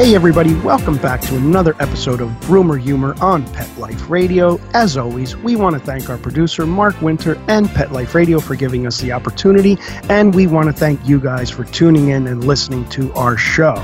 Hey, 0.00 0.14
everybody, 0.14 0.54
welcome 0.60 0.96
back 0.96 1.20
to 1.20 1.36
another 1.36 1.76
episode 1.78 2.22
of 2.22 2.30
Groomer 2.46 2.80
Humor 2.80 3.14
on 3.20 3.44
Pet 3.52 3.68
Life 3.76 4.08
Radio. 4.08 4.58
As 4.72 4.96
always, 4.96 5.36
we 5.36 5.56
want 5.56 5.74
to 5.74 5.78
thank 5.78 6.08
our 6.08 6.16
producer, 6.16 6.64
Mark 6.64 6.98
Winter, 7.02 7.38
and 7.48 7.68
Pet 7.68 7.92
Life 7.92 8.14
Radio 8.14 8.40
for 8.40 8.54
giving 8.54 8.86
us 8.86 8.98
the 9.02 9.12
opportunity, 9.12 9.76
and 10.08 10.34
we 10.34 10.46
want 10.46 10.68
to 10.68 10.72
thank 10.72 11.06
you 11.06 11.20
guys 11.20 11.50
for 11.50 11.64
tuning 11.64 12.08
in 12.08 12.26
and 12.28 12.44
listening 12.44 12.88
to 12.88 13.12
our 13.12 13.36
show. 13.36 13.74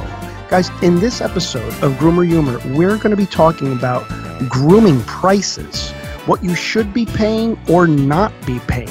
Guys, 0.48 0.70
in 0.80 1.00
this 1.00 1.20
episode 1.20 1.70
of 1.82 1.92
Groomer 1.98 2.26
Humor, 2.26 2.62
we're 2.74 2.96
going 2.96 3.10
to 3.10 3.16
be 3.16 3.26
talking 3.26 3.74
about 3.74 4.08
grooming 4.48 5.02
prices, 5.02 5.90
what 6.24 6.42
you 6.42 6.54
should 6.54 6.94
be 6.94 7.04
paying 7.04 7.60
or 7.68 7.86
not 7.86 8.32
be 8.46 8.58
paying. 8.60 8.88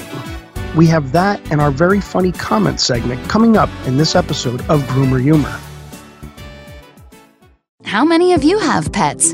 We 0.76 0.85
have 0.87 1.12
that 1.13 1.41
and 1.51 1.59
our 1.59 1.71
very 1.71 2.01
funny 2.01 2.34
comment 2.34 2.79
segment 2.79 3.27
coming 3.27 3.57
up 3.57 3.71
in 3.87 3.98
this 3.98 4.15
episode 4.15 4.62
of 4.70 4.84
Groomer 4.84 5.20
Humor. 5.20 5.59
How 7.95 8.04
many 8.04 8.34
of 8.34 8.44
you 8.44 8.59
have 8.59 8.91
pets? 8.91 9.34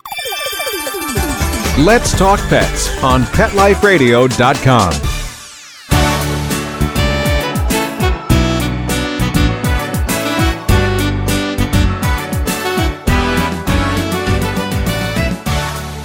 Let's 1.77 2.11
Talk 2.17 2.41
Pets 2.49 3.01
on 3.01 3.23
PetLifeRadio.com. 3.23 4.91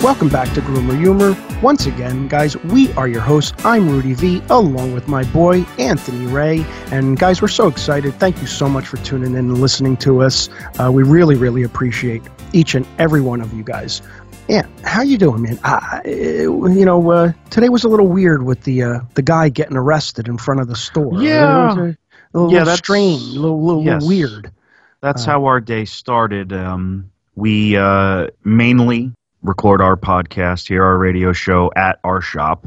Welcome 0.01 0.29
back 0.29 0.55
to 0.55 0.61
Groomer 0.61 0.97
Humor. 0.97 1.37
Once 1.61 1.87
again, 1.87 2.29
guys, 2.29 2.57
we 2.57 2.93
are 2.93 3.09
your 3.09 3.21
hosts. 3.21 3.53
I'm 3.65 3.91
Rudy 3.91 4.15
V, 4.15 4.41
along 4.51 4.93
with 4.93 5.09
my 5.09 5.25
boy, 5.25 5.63
Anthony 5.81 6.27
Ray. 6.27 6.65
And 6.93 7.19
guys, 7.19 7.43
we're 7.43 7.49
so 7.49 7.67
excited. 7.67 8.15
Thank 8.15 8.41
you 8.41 8.47
so 8.47 8.69
much 8.69 8.87
for 8.87 8.99
tuning 8.99 9.33
in 9.33 9.39
and 9.39 9.61
listening 9.61 9.97
to 9.97 10.23
us. 10.23 10.49
Uh, 10.79 10.93
we 10.93 11.03
really, 11.03 11.35
really 11.35 11.65
appreciate 11.65 12.23
each 12.53 12.77
and 12.77 12.87
every 12.99 13.21
one 13.21 13.41
of 13.41 13.53
you 13.53 13.65
guys. 13.65 14.01
Yeah, 14.49 14.65
how 14.85 15.03
you 15.03 15.19
doing, 15.19 15.43
man? 15.43 15.59
Uh, 15.65 16.01
you 16.05 16.85
know, 16.85 17.11
uh, 17.11 17.33
today 17.51 17.69
was 17.69 17.83
a 17.83 17.89
little 17.89 18.07
weird 18.07 18.45
with 18.45 18.63
the 18.63 18.83
uh, 18.85 19.01
the 19.15 19.23
guy 19.23 19.49
getting 19.49 19.77
arrested 19.77 20.29
in 20.29 20.39
front 20.39 20.61
of 20.61 20.69
the 20.69 20.77
store. 20.77 21.21
Yeah. 21.21 21.73
A, 21.73 21.81
a 21.81 21.97
little, 22.33 22.53
Yeah, 22.53 22.61
that's- 22.61 22.79
strange, 22.79 23.23
a 23.23 23.41
little, 23.41 23.61
little, 23.65 23.85
yes. 23.85 24.03
little 24.03 24.09
weird. 24.09 24.53
That's 25.01 25.27
Uh, 25.27 25.33
how 25.33 25.45
our 25.47 25.61
day 25.61 25.85
started. 25.85 26.53
Um, 26.53 27.11
we 27.35 27.77
uh, 27.77 28.29
mainly 28.45 29.13
record 29.43 29.81
our 29.81 29.97
podcast 29.97 30.69
here, 30.69 30.85
our 30.85 30.97
radio 30.97 31.33
show 31.33 31.73
at 31.75 31.99
our 32.05 32.21
shop. 32.21 32.67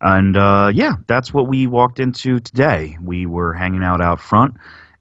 And 0.00 0.36
uh, 0.36 0.72
yeah, 0.74 0.94
that's 1.06 1.32
what 1.32 1.46
we 1.46 1.68
walked 1.68 2.00
into 2.00 2.40
today. 2.40 2.98
We 3.00 3.24
were 3.26 3.54
hanging 3.54 3.84
out 3.84 4.00
out 4.00 4.20
front, 4.20 4.54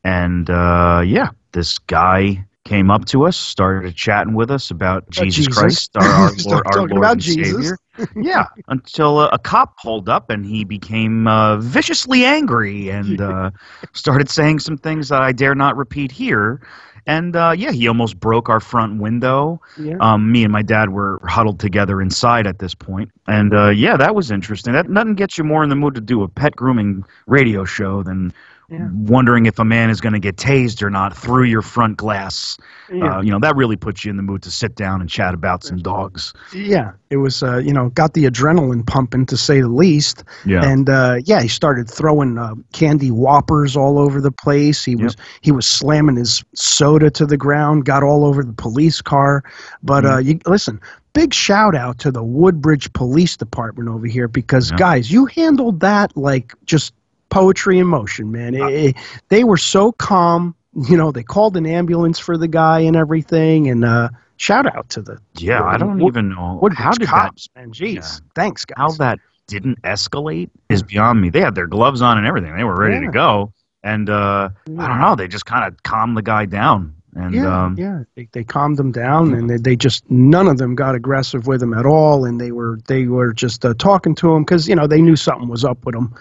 and 0.04 0.48
uh, 0.48 1.02
yeah, 1.04 1.30
this 1.54 1.80
guy 1.80 2.46
came 2.66 2.90
up 2.90 3.06
to 3.06 3.26
us, 3.26 3.36
started 3.36 3.96
chatting 3.96 4.34
with 4.34 4.50
us 4.50 4.72
about 4.72 5.10
Jesus, 5.10 5.48
Jesus. 5.48 5.58
Christ, 5.58 5.98
our, 5.98 6.04
our 6.06 6.32
Lord, 6.46 6.68
our 6.68 6.78
Lord 6.78 6.92
about 6.92 7.12
and 7.14 7.22
Jesus. 7.22 7.52
Savior. 7.52 7.78
yeah, 8.16 8.48
until 8.68 9.20
uh, 9.20 9.30
a 9.32 9.40
cop 9.40 9.78
pulled 9.78 10.10
up 10.10 10.30
and 10.30 10.46
he 10.46 10.64
became 10.64 11.28
uh, 11.28 11.58
viciously 11.58 12.26
angry 12.26 12.90
and 12.90 13.22
uh, 13.22 13.52
started 13.94 14.30
saying 14.30 14.60
some 14.60 14.78
things 14.78 15.10
that 15.10 15.22
I 15.22 15.32
dare 15.32 15.56
not 15.56 15.78
repeat 15.78 16.12
here. 16.12 16.62
And 17.06 17.36
uh, 17.36 17.54
yeah, 17.56 17.72
he 17.72 17.88
almost 17.88 18.20
broke 18.20 18.50
our 18.50 18.62
front 18.62 19.00
window. 19.00 19.62
Yeah. 19.78 19.98
Um, 20.00 20.32
me 20.32 20.44
and 20.44 20.54
my 20.54 20.62
dad 20.62 20.90
were 20.90 21.20
huddled 21.26 21.60
together 21.60 22.02
inside 22.02 22.48
at 22.48 22.60
this 22.60 22.74
point. 22.74 22.84
point, 22.84 23.12
and 23.28 23.54
uh, 23.54 23.70
yeah, 23.70 23.98
that 23.98 24.16
was 24.16 24.32
interesting. 24.32 24.74
That 24.74 24.90
nothing 24.90 25.16
gets 25.16 25.38
you 25.38 25.44
more 25.44 25.64
in 25.64 25.70
the 25.70 25.76
mood 25.76 25.96
to 25.96 26.02
do 26.02 26.24
a 26.24 26.28
pet 26.28 26.56
grooming 26.56 27.06
radio 27.28 27.66
show 27.66 28.04
than 28.04 28.34
Yeah. 28.70 28.88
wondering 28.94 29.46
if 29.46 29.60
a 29.60 29.66
man 29.66 29.90
is 29.90 30.00
going 30.02 30.14
to 30.14 30.20
get 30.20 30.38
tased 30.38 30.82
or 30.82 30.90
not 30.90 31.16
through 31.16 31.44
your 31.44 31.62
front 31.62 31.98
glass. 31.98 32.58
Yeah. 32.92 33.18
Uh, 33.18 33.22
you 33.22 33.30
know, 33.32 33.40
that 33.40 33.56
really 33.56 33.76
puts 33.76 34.04
you 34.06 34.10
in 34.12 34.18
the 34.18 34.24
mood 34.24 34.42
to 34.44 34.52
sit 34.52 34.76
down 34.76 35.02
and 35.02 35.10
chat 35.10 35.34
about 35.34 35.64
some 35.64 35.78
dogs. 35.78 36.34
Yeah, 36.54 36.94
it 37.10 37.18
was, 37.18 37.44
uh, 37.44 37.58
you 37.58 37.74
know, 37.74 37.90
got 37.90 38.14
the 38.14 38.24
adrenaline 38.26 38.86
pumping 38.88 39.26
to 39.28 39.38
say 39.38 39.62
the 39.62 39.68
least. 39.68 40.24
Yeah. 40.46 40.64
And 40.66 40.90
uh, 40.90 41.18
yeah, 41.26 41.42
he 41.42 41.48
started 41.48 41.90
throwing 41.90 42.38
uh, 42.38 42.56
candy 42.72 43.12
whoppers 43.12 43.76
all 43.76 44.00
over 44.00 44.22
the 44.22 44.32
place. 44.32 44.84
He 44.86 44.96
was 44.96 45.16
he 45.42 45.52
was 45.52 45.68
slamming 45.68 46.16
his 46.16 46.44
soda 46.56 47.10
to 47.12 47.26
the 47.26 47.38
ground, 47.38 47.86
got 47.86 48.02
all 48.04 48.26
over 48.26 48.44
the 48.44 48.54
police 48.54 49.02
car. 49.02 49.44
But 49.84 50.06
uh, 50.06 50.18
you 50.20 50.40
listen, 50.46 50.80
big 51.14 51.34
shout 51.34 51.76
out 51.76 52.00
to 52.00 52.12
the 52.12 52.24
Woodbridge 52.24 52.92
Police 52.94 53.38
Department 53.38 53.90
over 53.90 54.08
here 54.08 54.28
because 54.28 54.72
Yeah. 54.72 54.78
guys, 54.78 55.12
you 55.12 55.26
handled 55.28 55.82
that 55.82 56.16
like 56.18 56.54
just 56.66 56.94
poetry 57.34 57.80
in 57.80 57.88
motion, 57.88 58.32
man. 58.32 58.60
Uh, 58.60 58.68
It- 58.68 58.86
it- 58.90 58.96
they 59.30 59.44
were 59.44 59.58
so 59.58 59.92
calm. 59.94 60.56
You 60.90 60.98
know, 60.98 61.12
they 61.12 61.24
called 61.24 61.56
an 61.58 61.66
ambulance 61.66 62.18
for 62.20 62.38
the 62.38 62.48
guy 62.48 62.80
and 62.80 62.96
everything. 62.96 63.70
And 63.70 63.86
uh, 63.86 64.10
shout 64.38 64.66
out 64.76 64.90
to 64.90 65.02
the 65.02 65.18
Yeah, 65.38 65.64
I 65.64 65.78
don't 65.78 66.00
Wood- 66.00 66.08
even 66.14 66.30
know 66.30 66.58
Woodbridge 66.62 66.80
how 66.80 66.92
did 66.94 67.08
cops, 67.08 67.48
man. 67.56 67.72
Jeez, 67.72 67.96
Yeah. 67.96 68.26
thanks, 68.36 68.66
guys. 68.66 68.76
that 68.76 68.82
how 68.82 68.92
that 68.92 69.20
didn't 69.48 69.82
escalate 69.84 70.50
is 70.70 70.82
beyond 70.84 71.22
me. 71.22 71.30
They 71.30 71.42
had 71.42 71.54
their 71.56 71.68
gloves 71.68 72.02
on 72.02 72.18
and 72.18 72.26
everything. 72.26 72.56
They 72.56 72.64
were 72.64 72.76
ready 72.76 72.96
Yeah. 72.96 73.02
to 73.08 73.12
go, 73.12 73.54
and 73.84 74.10
uh, 74.10 74.50
I 74.80 74.88
don't 74.88 75.00
know. 75.02 75.16
They 75.16 75.28
just 75.28 75.46
kind 75.46 75.66
of 75.68 75.84
calmed 75.84 76.16
the 76.18 76.22
guy 76.24 76.46
down, 76.46 76.94
and 77.16 77.36
yeah, 77.36 77.66
um, 77.66 77.76
yeah. 77.78 78.00
They, 78.16 78.28
they 78.32 78.44
calmed 78.44 78.78
them 78.78 78.92
down, 78.92 79.34
and 79.34 79.50
they, 79.50 79.58
they 79.58 79.76
just 79.76 80.10
none 80.10 80.48
of 80.48 80.58
them 80.58 80.74
got 80.76 80.96
aggressive 80.96 81.46
with 81.46 81.62
him 81.62 81.74
at 81.74 81.86
all, 81.86 82.24
and 82.26 82.40
they 82.42 82.52
were 82.52 82.80
they 82.88 83.06
were 83.08 83.32
just 83.34 83.64
uh, 83.66 83.74
talking 83.78 84.16
to 84.16 84.34
him 84.34 84.44
because 84.44 84.68
you 84.68 84.76
know 84.76 84.88
they 84.88 85.02
knew 85.02 85.16
something 85.18 85.50
was 85.50 85.64
up 85.66 85.86
with 85.86 85.94
him. 85.94 86.12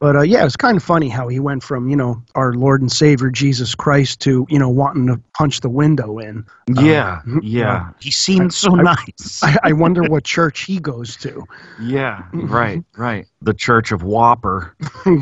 But 0.00 0.16
uh, 0.16 0.22
yeah, 0.22 0.46
it's 0.46 0.56
kind 0.56 0.78
of 0.78 0.82
funny 0.82 1.10
how 1.10 1.28
he 1.28 1.38
went 1.40 1.62
from 1.62 1.88
you 1.90 1.94
know 1.96 2.22
our 2.34 2.54
Lord 2.54 2.80
and 2.80 2.90
Savior 2.90 3.30
Jesus 3.30 3.74
Christ 3.74 4.20
to 4.22 4.46
you 4.48 4.58
know 4.58 4.68
wanting 4.70 5.06
to 5.08 5.20
punch 5.34 5.60
the 5.60 5.68
window 5.68 6.18
in. 6.18 6.44
yeah, 6.68 7.20
Um, 7.26 7.40
yeah. 7.42 7.90
He 8.00 8.10
seemed 8.10 8.54
so 8.54 8.74
I- 8.78 8.82
nice. 8.82 9.40
I, 9.44 9.58
I 9.62 9.72
wonder 9.72 10.02
what 10.02 10.24
church 10.24 10.60
he 10.62 10.80
goes 10.80 11.16
to. 11.18 11.44
yeah, 11.80 12.22
right, 12.32 12.82
right. 12.96 13.26
The 13.42 13.52
Church 13.54 13.92
of 13.92 14.02
Whopper, 14.02 14.74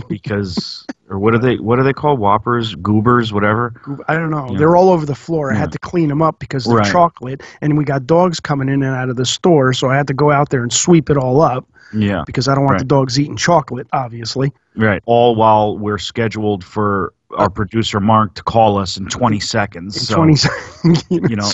because 0.08 0.84
or 1.08 1.19
what 1.19 1.34
are 1.34 1.38
they? 1.38 1.56
What 1.56 1.78
are 1.80 1.82
they 1.84 1.92
called? 1.92 2.20
Whoppers, 2.20 2.75
goobers, 2.76 3.32
whatever. 3.32 3.75
I 4.08 4.14
don't 4.14 4.30
know. 4.30 4.48
Yeah. 4.52 4.58
They're 4.58 4.76
all 4.76 4.90
over 4.90 5.06
the 5.06 5.14
floor. 5.14 5.50
I 5.50 5.54
Yeah. 5.54 5.60
had 5.60 5.72
to 5.72 5.78
clean 5.80 6.08
them 6.08 6.22
up 6.22 6.38
because 6.38 6.64
they're 6.64 6.76
Right. 6.78 6.92
chocolate, 6.92 7.42
and 7.60 7.76
we 7.76 7.84
got 7.84 8.06
dogs 8.06 8.38
coming 8.40 8.69
in 8.69 8.82
and 8.84 8.94
out 8.94 9.08
of 9.08 9.16
the 9.16 9.26
store, 9.26 9.72
so 9.72 9.88
I 9.90 9.96
had 9.96 10.06
to 10.08 10.14
go 10.14 10.30
out 10.30 10.50
there 10.50 10.62
and 10.62 10.72
sweep 10.72 11.10
it 11.10 11.16
all 11.16 11.40
up. 11.40 11.66
Yeah, 11.93 12.23
because 12.26 12.49
I 12.49 12.55
don't 12.55 12.64
want 12.64 12.73
Right. 12.75 12.79
the 12.81 12.85
dogs 12.87 13.19
eating 13.19 13.37
chocolate, 13.37 13.87
obviously. 13.93 14.52
right. 14.76 15.02
All 15.06 15.35
while 15.35 15.76
we're 15.79 15.99
scheduled 15.99 16.62
for 16.64 17.12
our 17.37 17.50
producer 17.50 18.00
Mark 18.00 18.35
to 18.35 18.43
call 18.43 18.79
us 18.79 18.96
in 18.96 19.06
20 19.06 19.40
seconds. 19.40 19.96
In 19.96 20.02
so, 20.02 20.14
20 20.17 20.37
seconds, 20.37 21.05
you 21.11 21.37
know, 21.37 21.50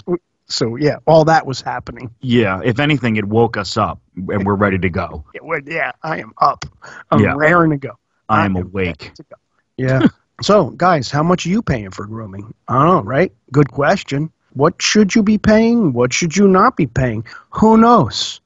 So 0.47 0.77
yeah, 0.77 0.97
all 1.07 1.25
that 1.25 1.47
was 1.47 1.61
happening. 1.63 2.11
Yeah, 2.21 2.61
if 2.65 2.79
anything, 2.79 3.17
it 3.17 3.25
woke 3.25 3.57
us 3.57 3.77
up 3.77 3.99
and 4.29 4.45
we're 4.45 4.55
ready 4.57 4.79
to 4.79 4.91
go. 4.91 5.25
Yeah, 5.35 5.41
well, 5.43 5.61
yeah 5.67 5.93
I 6.03 6.19
am 6.21 6.33
up. 6.41 6.65
I'm 7.11 7.21
Yeah. 7.21 7.35
raring 7.37 7.71
to 7.71 7.77
go. 7.79 7.93
I 8.29 8.45
am 8.45 8.55
ready 8.55 8.69
awake. 8.69 9.13
Yeah. 9.77 10.07
so, 10.43 10.71
guys, 10.71 11.11
how 11.11 11.23
much 11.23 11.47
are 11.47 11.49
you 11.51 11.63
paying 11.63 11.91
for 11.91 12.07
grooming? 12.07 12.53
I 12.69 12.75
don't 12.75 12.87
know, 12.87 13.03
right? 13.03 13.33
Good 13.53 13.71
question. 13.73 14.31
What 14.53 14.81
should 14.81 15.15
you 15.15 15.23
be 15.23 15.39
paying? 15.39 15.93
What 15.93 16.13
should 16.13 16.37
you 16.37 16.47
not 16.47 16.77
be 16.77 16.87
paying? 16.87 17.25
Who 17.51 17.77
knows? 17.77 18.41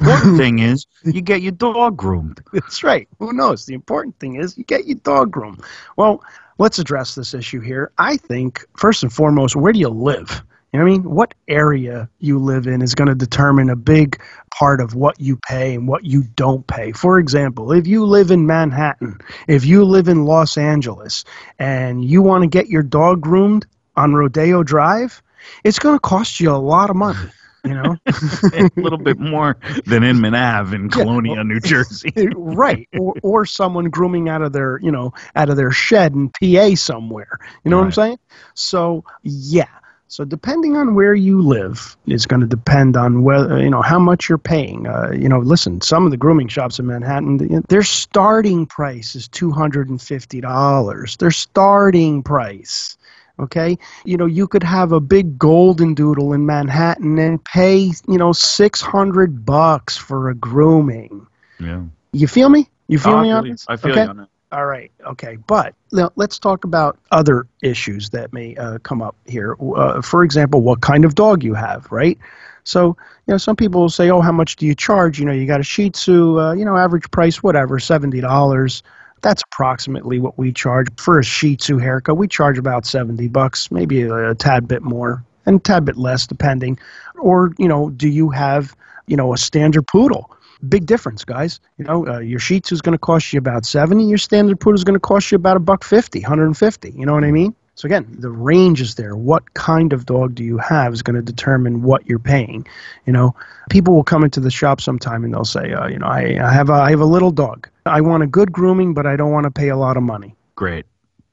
Important 0.00 0.36
thing 0.38 0.58
is, 0.58 0.86
you 1.04 1.20
get 1.20 1.42
your 1.42 1.52
dog 1.52 1.96
groomed. 1.96 2.42
That's 2.52 2.82
right. 2.82 3.08
Who 3.18 3.32
knows? 3.32 3.66
The 3.66 3.74
important 3.74 4.18
thing 4.18 4.36
is 4.36 4.56
you 4.56 4.64
get 4.64 4.86
your 4.86 4.98
dog 4.98 5.30
groomed. 5.30 5.62
Well, 5.96 6.22
let's 6.58 6.78
address 6.78 7.14
this 7.14 7.34
issue 7.34 7.60
here. 7.60 7.92
I 7.98 8.16
think, 8.16 8.64
first 8.76 9.02
and 9.02 9.12
foremost, 9.12 9.56
where 9.56 9.72
do 9.72 9.78
you 9.78 9.88
live? 9.88 10.42
You 10.72 10.78
know 10.78 10.84
what 10.84 10.90
I 10.90 10.94
mean? 10.94 11.10
What 11.10 11.34
area 11.48 12.08
you 12.20 12.38
live 12.38 12.68
in 12.68 12.80
is 12.80 12.94
going 12.94 13.08
to 13.08 13.14
determine 13.14 13.70
a 13.70 13.76
big 13.76 14.22
part 14.54 14.80
of 14.80 14.94
what 14.94 15.20
you 15.20 15.36
pay 15.36 15.74
and 15.74 15.88
what 15.88 16.04
you 16.04 16.22
don't 16.36 16.64
pay. 16.66 16.92
For 16.92 17.18
example, 17.18 17.72
if 17.72 17.88
you 17.88 18.04
live 18.04 18.30
in 18.30 18.46
Manhattan, 18.46 19.18
if 19.48 19.64
you 19.64 19.84
live 19.84 20.06
in 20.06 20.26
Los 20.26 20.56
Angeles, 20.56 21.24
and 21.58 22.04
you 22.04 22.22
want 22.22 22.42
to 22.42 22.48
get 22.48 22.68
your 22.68 22.84
dog 22.84 23.20
groomed 23.20 23.66
on 23.96 24.14
Rodeo 24.14 24.62
Drive, 24.62 25.22
it's 25.64 25.80
going 25.80 25.96
to 25.96 26.00
cost 26.00 26.38
you 26.38 26.52
a 26.52 26.56
lot 26.56 26.88
of 26.90 26.96
money. 26.96 27.18
You 27.64 27.74
know? 27.74 27.96
a 28.06 28.70
little 28.76 28.98
bit 28.98 29.18
more 29.18 29.56
than 29.86 30.02
Inman 30.02 30.34
Ave 30.34 30.74
in 30.74 30.90
Colonia, 30.90 31.42
New 31.44 31.60
Jersey. 31.64 32.12
right 32.34 32.88
or, 32.98 33.14
or 33.22 33.46
someone 33.46 33.86
grooming 33.86 34.28
out 34.28 34.42
of 34.42 34.52
their 34.52 34.78
you 34.82 34.90
know 34.90 35.12
out 35.36 35.48
of 35.50 35.56
their 35.56 35.70
shed 35.70 36.14
in 36.14 36.30
pa 36.30 36.74
somewhere. 36.74 37.38
You 37.64 37.70
know 37.70 37.78
what 37.78 37.84
i'm 37.84 37.92
saying? 37.92 38.18
So 38.54 39.04
yeah. 39.22 39.68
So 40.08 40.24
depending 40.24 40.76
on 40.76 40.96
where 40.96 41.14
you 41.14 41.40
live 41.40 41.96
is 42.08 42.26
going 42.26 42.40
to 42.40 42.46
depend 42.46 42.96
on 42.96 43.22
whether 43.22 43.62
you 43.62 43.70
know 43.70 43.82
how 43.82 44.00
much 44.00 44.28
you're 44.28 44.38
paying. 44.38 44.86
Uh, 44.88 45.12
you 45.12 45.28
know 45.28 45.38
listen 45.38 45.80
some 45.80 46.04
of 46.04 46.10
the 46.10 46.16
grooming 46.16 46.48
shops 46.48 46.78
in 46.78 46.86
manhattan 46.86 47.62
their 47.68 47.82
starting 47.82 48.66
price 48.66 49.14
is 49.14 49.28
$250 49.28 51.16
their 51.18 51.30
starting 51.30 52.22
price 52.22 52.96
okay 53.40 53.78
you 54.04 54.16
know 54.16 54.26
you 54.26 54.46
could 54.46 54.62
have 54.62 54.92
a 54.92 55.00
big 55.00 55.38
golden 55.38 55.94
doodle 55.94 56.32
in 56.32 56.46
manhattan 56.46 57.18
and 57.18 57.42
pay 57.44 57.90
you 58.08 58.18
know 58.18 58.32
600 58.32 59.44
bucks 59.44 59.96
for 59.96 60.28
a 60.30 60.34
grooming 60.34 61.26
Yeah. 61.58 61.82
you 62.12 62.26
feel 62.26 62.48
me? 62.48 62.68
You 62.88 62.98
feel 62.98 63.14
Oh, 63.14 63.22
me 63.22 63.30
I 63.30 63.36
on 63.38 63.48
this? 63.48 63.64
I 63.68 63.76
feel 63.76 63.92
okay? 63.92 64.02
you 64.04 64.08
on 64.10 64.16
that. 64.16 64.28
All 64.52 64.66
right. 64.66 64.90
Okay. 65.06 65.36
But 65.46 65.74
now 65.92 66.10
let's 66.16 66.38
talk 66.40 66.64
about 66.64 66.98
other 67.12 67.46
issues 67.62 68.10
that 68.10 68.32
may 68.32 68.56
uh, 68.56 68.78
come 68.78 69.00
up 69.00 69.14
here. 69.26 69.54
Uh, 69.60 70.02
for 70.02 70.24
example, 70.24 70.60
what 70.62 70.80
kind 70.80 71.04
of 71.04 71.14
dog 71.14 71.44
you 71.44 71.54
have, 71.54 71.86
right? 71.92 72.18
So, 72.64 72.96
you 73.26 73.32
know, 73.34 73.38
some 73.38 73.54
people 73.54 73.80
will 73.82 73.90
say, 73.90 74.10
oh, 74.10 74.20
how 74.20 74.32
much 74.32 74.56
do 74.56 74.66
you 74.66 74.74
charge? 74.74 75.20
You 75.20 75.24
know, 75.26 75.32
you 75.32 75.46
got 75.46 75.60
a 75.60 75.62
Shih 75.62 75.90
Tzu, 75.90 76.40
uh, 76.40 76.52
you 76.54 76.64
know, 76.64 76.76
average 76.76 77.08
price, 77.12 77.42
whatever, 77.44 77.78
$70. 77.78 78.82
That's 79.22 79.42
approximately 79.52 80.18
what 80.18 80.38
we 80.38 80.52
charge 80.52 80.88
for 80.96 81.18
a 81.18 81.24
Shih 81.24 81.56
Tzu 81.56 81.78
haircut. 81.78 82.16
We 82.16 82.28
charge 82.28 82.58
about 82.58 82.86
70 82.86 83.28
bucks, 83.28 83.70
maybe 83.70 84.02
a, 84.02 84.30
a 84.30 84.34
tad 84.34 84.66
bit 84.66 84.82
more 84.82 85.24
and 85.46 85.56
a 85.56 85.62
tad 85.62 85.84
bit 85.84 85.96
less, 85.96 86.26
depending. 86.26 86.78
Or, 87.18 87.52
you 87.58 87.68
know, 87.68 87.90
do 87.90 88.08
you 88.08 88.30
have, 88.30 88.74
you 89.06 89.16
know, 89.16 89.32
a 89.32 89.38
standard 89.38 89.86
poodle? 89.86 90.30
Big 90.68 90.86
difference, 90.86 91.24
guys. 91.24 91.58
You 91.78 91.86
know, 91.86 92.06
uh, 92.06 92.18
your 92.18 92.38
Shih 92.38 92.60
Tzu 92.60 92.74
is 92.74 92.82
going 92.82 92.92
to 92.92 92.98
cost 92.98 93.32
you 93.32 93.38
about 93.38 93.64
70. 93.64 94.04
Your 94.04 94.18
standard 94.18 94.60
poodle 94.60 94.76
is 94.76 94.84
going 94.84 94.94
to 94.94 95.00
cost 95.00 95.32
you 95.32 95.36
about 95.36 95.56
a 95.56 95.60
buck 95.60 95.84
50, 95.84 96.20
150. 96.20 96.90
You 96.90 97.06
know 97.06 97.14
what 97.14 97.24
I 97.24 97.30
mean? 97.30 97.54
So 97.80 97.86
again, 97.86 98.06
the 98.18 98.30
range 98.30 98.82
is 98.82 98.96
there. 98.96 99.16
What 99.16 99.54
kind 99.54 99.94
of 99.94 100.04
dog 100.04 100.34
do 100.34 100.44
you 100.44 100.58
have 100.58 100.92
is 100.92 101.00
going 101.00 101.16
to 101.16 101.22
determine 101.22 101.80
what 101.80 102.06
you're 102.06 102.18
paying. 102.18 102.66
You 103.06 103.14
know, 103.14 103.34
people 103.70 103.94
will 103.94 104.04
come 104.04 104.22
into 104.22 104.38
the 104.38 104.50
shop 104.50 104.82
sometime 104.82 105.24
and 105.24 105.32
they'll 105.32 105.46
say, 105.46 105.72
uh, 105.72 105.88
you 105.88 105.98
know, 105.98 106.06
I, 106.06 106.38
I 106.42 106.52
have 106.52 106.68
a, 106.68 106.74
I 106.74 106.90
have 106.90 107.00
a 107.00 107.06
little 107.06 107.30
dog. 107.30 107.70
I 107.86 108.02
want 108.02 108.22
a 108.22 108.26
good 108.26 108.52
grooming, 108.52 108.92
but 108.92 109.06
I 109.06 109.16
don't 109.16 109.32
want 109.32 109.44
to 109.44 109.50
pay 109.50 109.70
a 109.70 109.78
lot 109.78 109.96
of 109.96 110.02
money. 110.02 110.34
Great. 110.56 110.84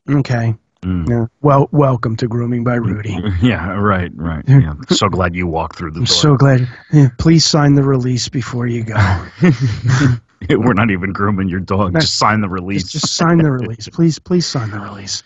Okay. 0.09 0.55
Mm. 0.83 1.09
Yeah. 1.09 1.25
Well, 1.41 1.67
welcome 1.73 2.15
to 2.15 2.29
Grooming 2.29 2.63
by 2.63 2.75
Rudy. 2.75 3.17
Yeah, 3.41 3.73
right, 3.73 4.11
right. 4.15 4.45
Yeah. 4.47 4.75
So 4.91 5.09
glad 5.09 5.35
you 5.35 5.47
walked 5.47 5.77
through 5.77 5.91
the 5.91 5.99
door. 5.99 6.07
so 6.07 6.37
glad. 6.37 6.65
Yeah, 6.93 7.09
please 7.17 7.43
sign 7.43 7.75
the 7.75 7.83
release 7.83 8.29
before 8.29 8.67
you 8.67 8.85
go. 8.85 9.27
We're 10.49 10.71
not 10.71 10.91
even 10.91 11.11
grooming 11.11 11.49
your 11.49 11.59
dog. 11.59 11.99
Just 11.99 12.17
sign 12.17 12.39
the 12.39 12.47
release. 12.47 12.83
just, 12.83 12.93
just 12.93 13.15
sign 13.15 13.39
the 13.39 13.51
release, 13.63 13.89
please. 13.89 14.17
Please 14.17 14.45
sign 14.45 14.71
the 14.71 14.79
release. 14.79 15.23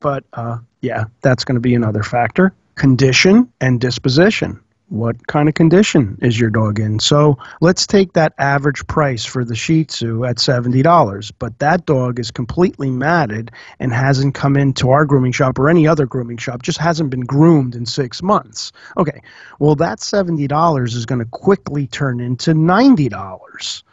But 0.00 0.24
uh, 0.32 0.58
yeah, 0.80 1.04
that's 1.20 1.44
going 1.44 1.56
to 1.56 1.60
be 1.60 1.74
another 1.74 2.02
factor. 2.02 2.52
Condition 2.74 3.52
and 3.60 3.80
disposition. 3.80 4.60
What 4.88 5.28
kind 5.28 5.48
of 5.48 5.54
condition 5.54 6.18
is 6.20 6.40
your 6.40 6.50
dog 6.50 6.80
in? 6.80 6.98
So 6.98 7.38
let's 7.60 7.86
take 7.86 8.14
that 8.14 8.32
average 8.38 8.84
price 8.88 9.24
for 9.24 9.44
the 9.44 9.54
Shih 9.54 9.84
Tzu 9.84 10.24
at 10.24 10.40
seventy 10.40 10.82
dollars, 10.82 11.30
but 11.30 11.56
that 11.60 11.86
dog 11.86 12.18
is 12.18 12.32
completely 12.32 12.90
matted 12.90 13.52
and 13.78 13.92
hasn't 13.92 14.34
come 14.34 14.56
into 14.56 14.90
our 14.90 15.04
grooming 15.04 15.30
shop 15.30 15.60
or 15.60 15.68
any 15.68 15.86
other 15.86 16.06
grooming 16.06 16.38
shop. 16.38 16.62
Just 16.62 16.78
hasn't 16.78 17.10
been 17.10 17.20
groomed 17.20 17.76
in 17.76 17.86
six 17.86 18.20
months. 18.20 18.72
Okay, 18.96 19.22
well 19.60 19.76
that 19.76 20.00
seventy 20.00 20.48
dollars 20.48 20.96
is 20.96 21.06
going 21.06 21.20
to 21.20 21.30
quickly 21.30 21.86
turn 21.86 22.18
into 22.18 22.52
ninety 22.52 23.08
dollars 23.08 23.84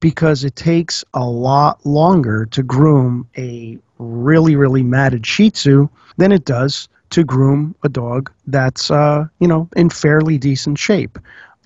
because 0.00 0.42
it 0.42 0.56
takes 0.56 1.04
a 1.14 1.24
lot 1.24 1.86
longer 1.86 2.46
to 2.46 2.64
groom 2.64 3.28
a 3.36 3.78
really, 4.00 4.56
really 4.56 4.82
matted 4.82 5.26
Shih 5.26 5.50
Tzu 5.50 5.88
than 6.16 6.32
it 6.32 6.44
does 6.44 6.88
to 7.10 7.24
groom 7.24 7.74
a 7.82 7.88
dog 7.88 8.30
that's, 8.46 8.90
uh, 8.90 9.26
you 9.40 9.48
know, 9.48 9.68
in 9.76 9.90
fairly 9.90 10.38
decent 10.38 10.78
shape. 10.78 11.18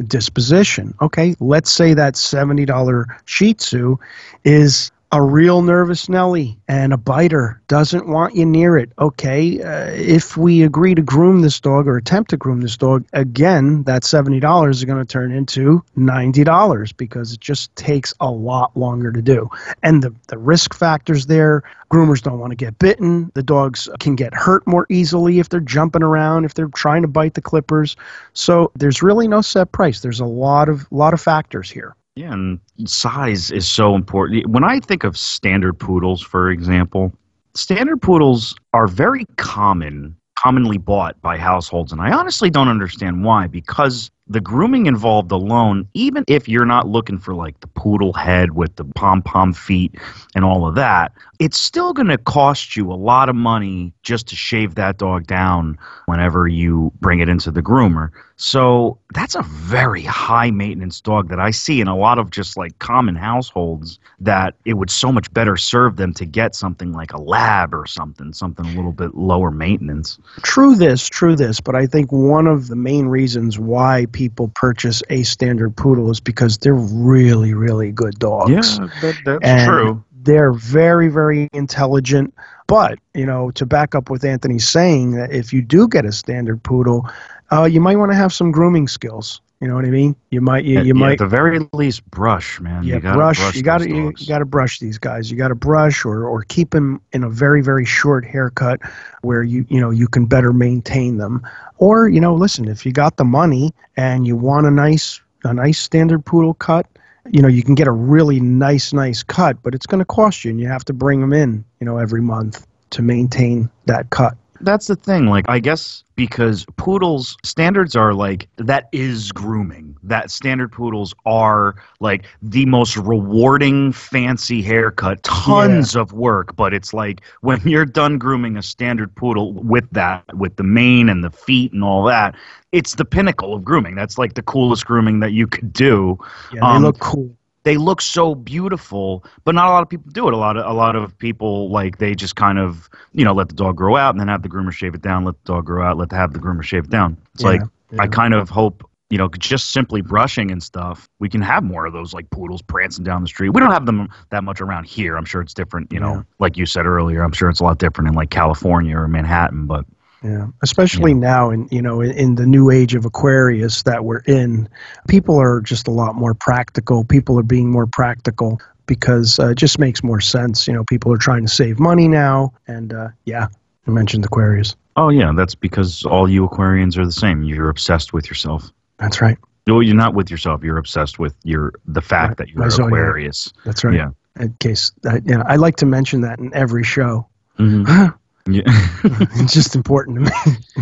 Disposition. 0.08 0.92
Okay, 1.00 1.36
let's 1.38 1.70
say 1.70 1.94
that 1.94 2.14
$70 2.14 3.06
Shih 3.26 3.54
Tzu 3.54 3.96
is 4.42 4.90
a 5.14 5.22
real 5.22 5.62
nervous 5.62 6.08
Nelly 6.08 6.58
and 6.66 6.93
a 6.93 6.96
biter 6.96 7.62
doesn't 7.69 8.08
want 8.08 8.34
you 8.34 8.44
near 8.44 8.76
it. 8.76 8.90
Okay, 8.99 9.62
uh, 9.62 9.93
if 9.93 10.37
we 10.37 10.64
agree 10.64 10.93
to 10.96 11.02
groom 11.02 11.40
this 11.40 11.61
dog 11.61 11.87
or 11.87 11.96
attempt 11.96 12.31
to 12.31 12.37
groom 12.37 12.61
this 12.61 12.76
dog, 12.76 13.06
again, 13.12 13.84
that 13.84 14.02
$70 14.02 14.70
is 14.70 14.84
going 14.84 14.99
to 14.99 15.05
turn 15.05 15.31
into 15.31 15.84
$90 15.96 16.96
because 16.96 17.32
it 17.32 17.38
just 17.38 17.75
takes 17.76 18.12
a 18.19 18.28
lot 18.28 18.76
longer 18.76 19.12
to 19.12 19.22
do. 19.22 19.49
And 19.84 20.02
the, 20.02 20.12
the 20.26 20.37
risk 20.37 20.75
factors 20.75 21.26
there 21.26 21.62
groomers 21.93 22.20
don't 22.20 22.40
want 22.40 22.50
to 22.50 22.56
get 22.56 22.76
bitten. 22.81 23.31
The 23.34 23.44
dogs 23.44 23.88
can 24.00 24.16
get 24.16 24.34
hurt 24.34 24.66
more 24.66 24.84
easily 24.90 25.38
if 25.38 25.49
they're 25.49 25.61
jumping 25.61 26.02
around, 26.02 26.44
if 26.44 26.55
they're 26.55 26.66
trying 26.66 27.02
to 27.02 27.08
bite 27.08 27.34
the 27.34 27.40
clippers. 27.40 27.94
So 28.32 28.72
there's 28.75 29.00
really 29.00 29.28
no 29.28 29.43
set 29.43 29.70
price. 29.70 30.00
There's 30.00 30.19
a 30.19 30.26
lot 30.26 30.69
of 30.69 30.90
lot 30.90 31.14
of 31.14 31.20
factors 31.20 31.70
here. 31.70 31.94
Yeah, 32.16 32.32
and 32.32 32.61
size 32.87 33.50
is 33.50 33.66
so 33.66 33.94
important. 33.96 34.49
When 34.49 34.62
I 34.62 34.78
think 34.78 35.02
of 35.02 35.16
standard 35.16 35.75
poodles, 35.75 36.23
for 36.23 36.50
example, 36.50 37.12
standard 37.54 38.00
poodles 38.00 38.54
are 38.73 38.87
very 38.87 39.26
common, 39.37 40.16
commonly 40.38 40.78
bought 40.78 41.21
by 41.23 41.38
households, 41.38 41.90
and 41.90 42.00
I 42.00 42.12
honestly 42.12 42.50
don't 42.50 42.68
understand 42.68 43.25
why. 43.25 43.49
Because 43.49 44.12
the 44.26 44.40
grooming 44.40 44.87
involved 44.87 45.31
alone, 45.33 45.87
even 45.93 46.25
if 46.28 46.49
you're 46.49 46.64
not 46.64 46.88
looking 46.88 47.19
for 47.19 47.35
like 47.35 47.61
the 47.61 47.66
poodle 47.66 48.12
head 48.14 48.54
with 48.54 48.75
the 48.76 48.85
pom 48.85 49.21
pom 49.21 49.52
feet 49.52 49.95
and 50.35 50.45
all 50.45 50.66
of 50.66 50.75
that, 50.76 51.12
it's 51.38 51.59
still 51.59 51.93
going 51.93 52.07
to 52.07 52.16
cost 52.16 52.75
you 52.75 52.90
a 52.90 52.95
lot 52.95 53.28
of 53.28 53.37
money 53.37 53.93
just 54.02 54.26
to 54.28 54.37
shave 54.37 54.76
that 54.76 54.97
dog 54.97 55.26
down 55.26 55.78
whenever 56.07 56.49
you 56.49 56.90
bring 57.00 57.21
it 57.21 57.28
into 57.28 57.50
the 57.50 57.62
groomer. 57.62 58.11
So 58.37 58.99
that's 59.14 59.37
a 59.37 59.43
very 59.43 60.02
high 60.02 60.50
maintenance 60.50 61.00
dog 61.00 61.28
that 61.28 61.38
I 61.38 61.50
see 61.52 61.81
in 61.81 61.87
a 61.87 61.97
lot 61.97 62.19
of 62.19 62.31
just 62.31 62.57
like 62.57 62.76
common 62.81 63.14
households 63.14 64.00
that 64.19 64.54
it 64.64 64.75
would 64.75 64.90
so 64.90 65.12
much 65.12 65.33
better 65.33 65.57
serve 65.57 65.97
them 65.97 66.12
to 66.14 66.25
get 66.25 66.54
something 66.54 66.93
like 66.93 67.12
a 67.12 67.21
lab 67.21 67.73
or 67.73 67.87
something, 67.87 68.33
something 68.33 68.66
a 68.66 68.75
little 68.75 68.93
bit 68.93 69.14
lower 69.14 69.52
maintenance. 69.52 70.19
True 70.43 70.75
this, 70.75 71.07
true 71.07 71.37
this, 71.37 71.61
but 71.61 71.76
I 71.76 71.87
think 71.87 72.11
one 72.11 72.49
of 72.49 72.66
the 72.66 72.76
main 72.76 73.07
reasons 73.07 73.59
why 73.59 74.07
people 74.14 74.50
purchase 74.54 75.02
a 75.11 75.25
standard 75.25 75.76
poodle 75.76 76.11
is 76.11 76.21
because 76.21 76.56
they're 76.56 76.73
really, 76.73 77.52
really 77.52 77.92
good 77.92 78.18
dogs. 78.18 78.78
that, 79.02 79.16
that's 79.26 79.38
And 79.42 79.66
They're 80.12 80.54
very, 80.54 81.09
very 81.09 81.50
intelligent. 81.52 82.33
But, 82.66 82.99
you 83.12 83.26
know, 83.26 83.50
to 83.50 83.66
back 83.66 83.94
up 83.94 84.09
with 84.09 84.25
Anthony 84.25 84.59
saying, 84.59 85.11
that 85.11 85.33
if 85.33 85.52
you 85.52 85.61
do 85.61 85.87
get 85.87 86.06
a 86.06 86.12
standard 86.12 86.62
poodle, 86.62 87.06
uh, 87.52 87.64
you 87.64 87.80
might 87.80 87.97
want 87.97 88.11
to 88.12 88.16
have 88.16 88.33
some 88.33 88.50
grooming 88.50 88.88
skills. 88.88 89.42
You 89.64 89.71
know 89.71 89.76
what 89.76 89.87
I 89.87 89.90
mean? 89.90 90.14
You 90.28 90.42
might, 90.42 90.66
you, 90.66 90.78
you 90.80 90.88
yeah, 90.88 90.92
might, 90.92 91.12
at 91.12 91.18
the 91.21 91.26
very 91.26 91.66
least 91.73 92.04
brush, 92.11 92.61
man. 92.61 92.85
yeah, 92.85 92.97
you 92.97 93.00
gotta 93.00 93.16
brush. 93.16 93.38
brush 93.38 93.56
you 93.56 93.62
got 93.62 93.78
to 93.78 93.88
you, 93.88 94.12
you 94.18 94.26
got 94.26 94.40
to 94.40 94.44
brush 94.44 94.78
these 94.78 94.99
guys. 94.99 95.30
You 95.30 95.38
got 95.38 95.49
to 95.49 95.54
brush 95.54 96.04
or 96.04 96.28
or 96.28 96.42
keep 96.42 96.68
them 96.68 97.00
in 97.14 97.25
a 97.25 97.30
very 97.30 97.62
very 97.62 97.87
short 97.87 98.26
haircut 98.26 98.80
where 99.23 99.42
you 99.42 99.64
you 99.71 99.80
know 99.80 99.88
you 99.88 100.06
can 100.06 100.26
better 100.26 100.52
maintain 100.52 101.16
them. 101.16 101.49
Or 101.78 102.11
you 102.11 102.21
know, 102.21 102.35
listen, 102.35 102.68
if 102.68 102.85
you 102.85 102.92
got 102.92 103.16
the 103.16 103.25
money 103.25 103.73
and 103.97 104.26
you 104.26 104.37
want 104.37 104.66
a 104.66 104.71
nice 104.71 105.23
a 105.44 105.54
nice 105.54 105.78
standard 105.78 106.26
poodle 106.26 106.52
cut, 106.52 106.87
you 107.30 107.40
know, 107.40 107.49
you 107.49 107.62
can 107.62 107.75
get 107.75 107.87
a 107.87 107.90
really 107.90 108.40
nice 108.40 108.92
nice 108.92 109.23
cut, 109.23 109.62
but 109.62 109.75
it's 109.75 109.87
going 109.87 110.00
to 110.00 110.04
cost 110.04 110.44
you, 110.44 110.50
and 110.50 110.61
you 110.61 110.68
have 110.68 110.85
to 110.85 110.92
bring 110.92 111.23
them 111.23 111.33
in, 111.33 111.64
you 111.80 111.87
know, 111.87 111.97
every 111.97 112.21
month 112.21 112.66
to 112.90 113.00
maintain 113.00 113.71
that 113.87 114.11
cut. 114.11 114.37
That's 114.64 114.87
the 114.88 114.97
thing. 114.97 115.26
Like, 115.26 115.44
I 115.49 115.59
guess 115.61 116.04
because 116.16 116.64
poodles 116.76 117.37
standards 117.44 117.97
are 117.97 118.14
like 118.14 118.49
that 118.56 118.88
is 118.92 119.33
grooming. 119.33 119.97
That 120.02 120.30
standard 120.30 120.73
poodles 120.73 121.14
are 121.26 121.76
like 122.00 122.25
the 122.42 122.66
most 122.66 122.97
rewarding, 122.97 123.92
fancy 123.92 124.62
haircut. 124.62 125.23
Tons 125.23 125.97
of 125.97 126.12
work, 126.12 126.56
but 126.56 126.73
it's 126.75 126.92
like 126.94 127.23
when 127.40 127.61
you're 127.64 127.87
done 127.87 128.18
grooming 128.18 128.56
a 128.56 128.62
standard 128.62 129.14
poodle 129.14 129.52
with 129.54 129.88
that, 129.92 130.25
with 130.37 130.56
the 130.56 130.64
mane 130.64 131.09
and 131.09 131.23
the 131.25 131.30
feet 131.30 131.73
and 131.73 131.85
all 131.85 132.04
that, 132.04 132.35
it's 132.73 132.94
the 132.94 133.04
pinnacle 133.04 133.54
of 133.54 133.64
grooming. 133.64 133.94
That's 133.94 134.18
like 134.18 134.35
the 134.35 134.42
coolest 134.42 134.87
grooming 134.87 135.21
that 135.21 135.33
you 135.33 135.47
could 135.47 135.73
do. 135.73 136.18
Yeah, 136.52 136.61
they 136.61 136.66
Um, 136.66 136.83
look 136.83 136.99
cool. 136.99 137.37
They 137.64 137.76
look 137.76 138.00
so 138.00 138.35
beautiful, 138.35 139.25
but 139.44 139.54
not 139.54 139.66
a 139.66 139.71
lot 139.71 139.83
of 139.83 139.88
people 139.88 140.11
do 140.12 140.28
it. 140.28 140.35
A 140.35 140.37
lot 140.37 140.56
of 140.56 140.66
a 140.66 140.73
lot 140.73 140.97
of 140.97 141.16
people 141.18 141.71
like 141.71 141.99
they 141.99 142.14
just 142.14 142.37
kind 142.37 142.59
of 142.59 142.88
you 143.12 143.25
know 143.25 143.33
let 143.33 143.49
the 143.49 143.54
dog 143.54 143.76
grow 143.76 143.97
out 143.97 144.11
and 144.11 144.21
then 144.21 144.28
have 144.28 144.42
the 144.42 144.49
groomer 144.49 144.73
shave 144.73 144.94
it 144.94 145.02
down. 145.02 145.25
Let 145.25 145.35
the 145.44 145.52
dog 145.52 145.66
grow 145.66 145.85
out. 145.85 145.99
Let 145.99 146.11
the 146.11 146.16
have 146.16 146.33
the 146.33 146.38
groomer 146.38 146.62
shave 146.62 146.85
it 146.85 146.90
down. 146.90 147.18
It's 147.35 147.44
Yeah, 147.44 147.50
like 147.50 147.62
yeah. 147.90 148.02
I 148.02 148.06
kind 148.06 148.35
of 148.35 148.49
hope 148.50 148.88
you 149.11 149.18
know 149.18 149.28
just 149.38 149.73
simply 149.73 150.02
brushing 150.02 150.50
and 150.50 150.62
stuff. 150.62 151.09
We 151.21 151.28
can 151.28 151.42
have 151.42 151.62
more 151.64 151.87
of 151.87 151.92
those 151.92 152.12
like 152.14 152.30
poodles 152.30 152.62
prancing 152.62 153.04
down 153.04 153.23
the 153.23 153.28
street. 153.28 153.50
We 153.50 153.61
don't 153.61 153.73
have 153.73 153.87
them 153.87 154.09
that 154.30 154.44
much 154.44 154.61
around 154.61 154.85
here. 154.87 155.16
I'm 155.16 155.25
sure 155.25 155.40
it's 155.40 155.54
different. 155.54 155.92
You 155.92 156.00
Yeah. 156.00 156.06
know, 156.06 156.25
like 156.38 156.56
you 156.56 156.66
said 156.66 156.87
earlier, 156.87 157.23
I'm 157.23 157.33
sure 157.33 157.49
it's 157.49 157.61
a 157.61 157.64
lot 157.64 157.78
different 157.78 158.09
in 158.09 158.14
like 158.14 158.30
California 158.30 158.97
or 158.97 159.09
Manhattan. 159.09 159.66
But 159.66 159.87
Yeah, 160.23 160.47
especially 160.62 161.12
now 161.14 161.50
in 161.50 161.68
you 161.71 161.83
know 161.83 162.00
in, 162.00 162.12
in 162.12 162.35
the 162.37 162.47
new 162.47 162.71
age 162.71 162.94
of 162.94 163.04
Aquarius 163.04 163.83
that 163.83 164.04
we're 164.04 164.21
in, 164.21 164.68
people 165.09 165.38
are 165.38 165.61
just 165.61 165.87
a 165.88 165.90
lot 165.90 166.14
more 166.14 166.35
practical. 166.35 167.04
People 167.04 167.38
are 167.38 167.42
being 167.42 167.71
more 167.71 167.87
practical 167.87 168.59
because 168.87 169.38
uh, 169.38 169.49
it 169.49 169.56
just 169.59 169.78
makes 169.78 170.02
more 170.02 170.21
sense. 170.21 170.66
You 170.66 170.73
know, 170.73 170.85
people 170.85 171.12
are 171.12 171.18
trying 171.18 171.44
to 171.44 171.52
save 171.52 171.78
money 171.78 172.09
now, 172.09 172.54
and 172.66 172.92
uh, 172.94 173.09
yeah, 173.26 173.49
I 173.87 173.90
mentioned 173.90 174.25
Aquarius. 174.25 174.76
oh 174.97 175.11
yeah, 175.11 175.33
that's 175.37 175.54
because 175.54 176.04
all 176.04 176.26
you 176.30 176.47
Aquarians 176.49 176.97
are 176.97 177.04
the 177.04 177.12
same. 177.12 177.42
You're 177.42 177.68
obsessed 177.68 178.12
with 178.14 178.28
yourself. 178.28 178.71
That's 178.99 179.21
right. 179.21 179.37
No, 179.66 179.80
you're 179.80 179.94
not 179.97 180.14
with 180.14 180.30
yourself. 180.30 180.62
You're 180.62 180.78
obsessed 180.78 181.18
with 181.18 181.35
your 181.44 181.73
the 181.87 182.02
fact 182.02 182.28
Right. 182.28 182.37
that 182.38 182.49
you're. 182.49 182.64
Aquarius. 182.64 183.52
That's 183.64 183.83
right. 183.85 183.94
Yeah. 183.94 184.11
In 184.38 184.54
case, 184.59 184.90
uh, 185.06 185.21
you 185.25 185.37
know, 185.37 185.44
I 185.47 185.56
like 185.56 185.76
to 185.76 185.87
mention 185.87 186.23
that 186.23 186.38
in 186.38 186.52
every 186.54 186.83
show. 186.85 187.28
Mhm. 187.59 188.14
yeah. 188.48 188.62
it's 189.04 189.52
just 189.54 189.74
important 189.74 190.26
to 190.26 190.32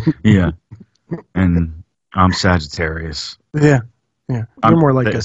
me. 0.04 0.12
yeah. 0.24 0.50
And 1.34 1.82
I'm 2.14 2.32
Sagittarius. 2.32 3.36
yeah, 3.54 3.80
yeah. 4.28 4.36
You're 4.36 4.46
I'm- 4.62 4.78
more 4.78 4.92
like 4.92 5.12
they- 5.12 5.18
a 5.18 5.22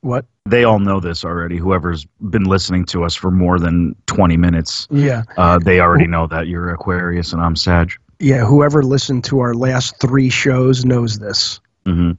what? 0.00 0.26
They 0.46 0.64
all 0.64 0.78
know 0.78 0.98
this 1.00 1.24
already. 1.26 1.58
Whoever's 1.58 2.06
been 2.30 2.44
listening 2.44 2.86
to 2.86 3.04
us 3.04 3.14
for 3.14 3.30
more 3.30 3.58
than 3.58 3.94
20 4.06 4.38
minutes, 4.38 4.88
Yeah, 4.90 5.24
uh, 5.36 5.58
they 5.58 5.80
already 5.80 6.06
know 6.06 6.26
that 6.28 6.46
you're 6.46 6.70
Aquarius 6.70 7.34
and 7.34 7.42
I'm 7.42 7.54
Sag. 7.54 7.92
yeah. 8.18 8.46
Whoever 8.46 8.82
listened 8.82 9.24
to 9.24 9.40
our 9.40 9.52
last 9.52 10.00
three 10.00 10.30
shows 10.30 10.86
knows 10.86 11.18
this. 11.18 11.60
hmm 11.84 12.12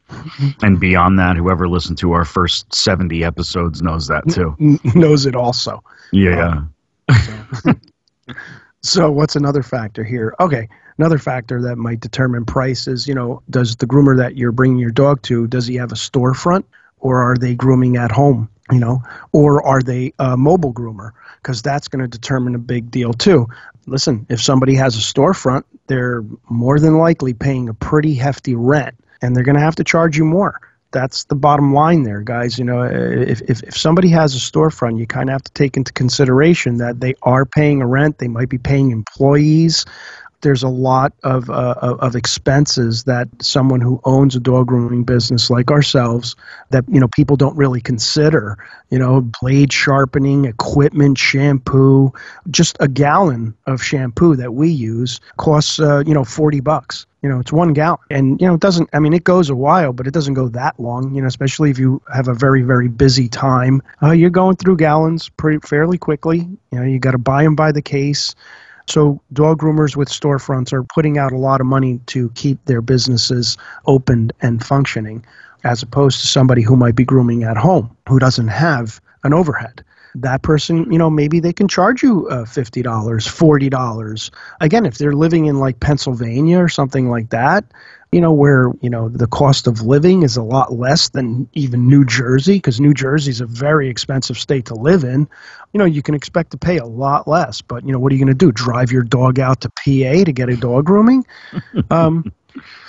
And 0.62 0.80
beyond 0.80 1.18
that, 1.18 1.38
whoever 1.38 1.68
listened 1.68 1.98
to 2.00 2.12
our 2.12 2.24
first 2.26 2.72
70 2.76 3.24
episodes 3.24 3.82
knows 3.82 4.08
that 4.10 4.28
too. 4.30 4.56
N- 4.60 4.80
knows 4.94 5.26
it 5.26 5.36
also. 5.36 5.84
Yeah. 6.12 6.66
So 7.64 7.74
what's 9.12 9.36
another 9.36 9.64
factor 9.64 10.04
here? 10.04 10.36
Okay, 10.40 10.68
another 10.98 11.18
factor 11.18 11.62
that 11.62 11.78
might 11.78 12.00
determine 12.00 12.46
price 12.46 12.88
is, 12.88 13.08
you 13.08 13.14
know, 13.14 13.42
does 13.50 13.76
the 13.76 13.86
groomer 13.86 14.18
that 14.18 14.38
you're 14.38 14.52
bringing 14.52 14.78
your 14.78 14.92
dog 14.92 15.22
to, 15.24 15.48
does 15.48 15.68
he 15.68 15.76
have 15.76 15.92
a 15.92 15.96
storefront 15.96 16.64
or 17.00 17.22
are 17.22 17.38
they 17.38 17.56
grooming 17.56 17.98
at 17.98 18.12
home, 18.12 18.50
you 18.72 18.80
know, 18.80 19.02
or 19.32 19.66
are 19.66 19.82
they 19.82 20.14
a 20.20 20.38
mobile 20.38 20.74
groomer? 20.74 21.12
Because 21.42 21.62
that's 21.62 21.88
going 21.88 22.02
to 22.02 22.08
determine 22.08 22.56
a 22.56 22.60
big 22.60 22.92
deal 22.92 23.14
too. 23.14 23.48
Listen, 23.86 24.26
if 24.30 24.42
somebody 24.42 24.76
has 24.76 24.96
a 24.96 25.00
storefront, 25.00 25.64
they're 25.88 26.24
more 26.50 26.80
than 26.80 26.98
likely 26.98 27.34
paying 27.34 27.70
a 27.70 27.74
pretty 27.74 28.14
hefty 28.14 28.56
rent 28.56 28.96
and 29.22 29.36
they're 29.36 29.44
going 29.44 29.56
to 29.56 29.62
have 29.62 29.76
to 29.76 29.84
charge 29.84 30.18
you 30.18 30.26
more. 30.26 30.60
That's 30.92 31.26
the 31.26 31.36
bottom 31.36 31.74
line 31.74 32.04
there, 32.04 32.22
guys. 32.22 32.58
You 32.58 32.66
know, 32.66 32.82
if, 32.82 33.42
if, 33.42 33.62
if 33.62 33.78
somebody 33.78 34.10
has 34.10 34.36
a 34.36 34.40
storefront, 34.40 34.98
you 34.98 35.06
kind 35.06 35.30
of 35.30 35.34
have 35.34 35.44
to 35.44 35.52
take 35.54 35.78
into 35.78 35.94
consideration 35.94 36.78
that 36.78 37.00
they 37.00 37.14
are 37.22 37.46
paying 37.46 37.82
a 37.82 37.88
rent. 37.88 38.18
They 38.18 38.28
might 38.28 38.50
be 38.50 38.58
paying 38.58 38.92
employees. 38.92 39.86
There's 40.42 40.64
a 40.64 40.70
lot 40.70 41.14
of, 41.24 41.50
uh, 41.50 41.76
of 42.00 42.16
expenses 42.16 43.04
that 43.04 43.28
someone 43.42 43.82
who 43.82 44.00
owns 44.06 44.36
a 44.36 44.40
dog 44.40 44.68
grooming 44.68 45.04
business 45.04 45.50
like 45.50 45.72
ourselves 45.72 46.36
that 46.70 46.86
you 46.88 47.00
know 47.00 47.08
people 47.10 47.36
don't 47.36 47.58
really 47.58 47.82
consider. 47.82 48.58
You 48.90 49.00
know, 49.00 49.22
blade 49.42 49.72
sharpening, 49.72 50.46
equipment, 50.46 51.18
shampoo. 51.18 52.12
Just 52.50 52.78
a 52.80 52.88
gallon 52.88 53.54
of 53.68 53.84
shampoo 53.84 54.36
that 54.36 54.54
we 54.54 54.70
use 54.70 55.20
costs 55.38 55.80
uh, 55.80 56.04
you 56.06 56.14
know 56.14 56.24
forty 56.24 56.60
bucks. 56.60 57.06
You 57.22 57.28
know, 57.28 57.40
it's 57.40 57.52
one 57.52 57.74
gallon, 57.74 58.00
and 58.10 58.40
you 58.40 58.48
know 58.48 58.54
it 58.54 58.62
doesn't. 58.62 58.90
I 58.94 59.00
mean, 59.00 59.14
it 59.14 59.26
goes 59.26 59.50
a 59.50 59.56
while, 59.56 59.92
but 59.92 60.08
it 60.08 60.14
doesn't 60.14 60.36
go 60.36 60.48
that 60.50 60.80
long. 60.80 61.14
You 61.14 61.22
know, 61.22 61.28
especially 61.28 61.70
if 61.70 61.78
you 61.78 62.02
have 62.14 62.30
a 62.30 62.34
very 62.34 62.62
very 62.62 62.88
busy 62.88 63.28
time. 63.28 63.82
Uh, 64.02 64.12
you're 64.12 64.30
going 64.30 64.56
through 64.56 64.78
gallons 64.78 65.28
pretty 65.28 65.60
fairly 65.60 65.98
quickly. 65.98 66.48
You 66.72 66.80
know, 66.80 66.84
you 66.84 66.98
got 66.98 67.12
to 67.12 67.18
buy 67.18 67.44
them 67.44 67.56
by 67.56 67.74
the 67.74 67.82
case. 67.82 68.36
So 68.90 69.22
dog 69.34 69.60
groomers 69.60 69.96
with 69.96 70.10
storefronts 70.10 70.74
are 70.74 70.84
putting 70.84 71.20
out 71.20 71.32
a 71.32 71.38
lot 71.38 71.62
of 71.62 71.68
money 71.68 72.00
to 72.08 72.30
keep 72.32 72.64
their 72.66 72.82
businesses 72.82 73.56
open 73.86 74.32
and 74.42 74.66
functioning, 74.66 75.24
as 75.64 75.84
opposed 75.84 76.22
to 76.22 76.28
somebody 76.28 76.64
who 76.64 76.76
might 76.76 76.96
be 76.96 77.06
grooming 77.06 77.44
at 77.44 77.56
home 77.56 77.96
who 78.08 78.18
doesn't 78.18 78.48
have 78.48 79.00
an 79.24 79.34
overhead. 79.34 79.84
That 80.16 80.42
person, 80.42 80.92
you 80.92 80.98
know, 80.98 81.12
maybe 81.12 81.40
they 81.40 81.54
can 81.54 81.68
charge 81.68 82.02
you 82.02 82.28
uh, 82.30 82.46
$50, 82.46 82.84
$40. 82.84 84.32
Again, 84.60 84.86
if 84.88 84.98
they're 84.98 85.14
living 85.14 85.46
in 85.46 85.60
like 85.60 85.80
Pennsylvania 85.82 86.58
or 86.58 86.68
something 86.68 87.10
like 87.10 87.30
that, 87.30 87.64
you 88.12 88.22
know, 88.22 88.34
where, 88.34 88.72
you 88.82 88.90
know, 88.90 89.08
the 89.08 89.28
cost 89.28 89.68
of 89.68 89.82
living 89.82 90.24
is 90.24 90.36
a 90.36 90.42
lot 90.42 90.74
less 90.74 91.10
than 91.10 91.48
even 91.54 91.88
New 91.88 92.04
Jersey, 92.06 92.54
because 92.56 92.80
New 92.80 92.94
Jersey 92.94 93.30
is 93.30 93.40
a 93.40 93.46
very 93.46 93.88
expensive 93.88 94.38
state 94.38 94.66
to 94.66 94.74
live 94.74 95.04
in. 95.04 95.28
You 95.74 95.78
know, 95.78 95.86
you 95.86 96.02
can 96.02 96.16
expect 96.16 96.52
to 96.52 96.58
pay 96.58 96.78
a 96.78 96.86
lot 96.86 97.28
less. 97.28 97.62
But, 97.62 97.86
you 97.86 97.92
know, 97.92 98.00
what 98.00 98.12
are 98.12 98.16
you 98.16 98.26
going 98.26 98.36
to 98.36 98.46
do? 98.46 98.52
Drive 98.52 98.92
your 98.92 99.04
dog 99.04 99.40
out 99.40 99.62
to 99.62 99.70
PA 99.70 100.24
to 100.24 100.32
get 100.34 100.50
a 100.50 100.58
dog 100.58 100.86
grooming? 100.86 101.24
um, 101.92 102.32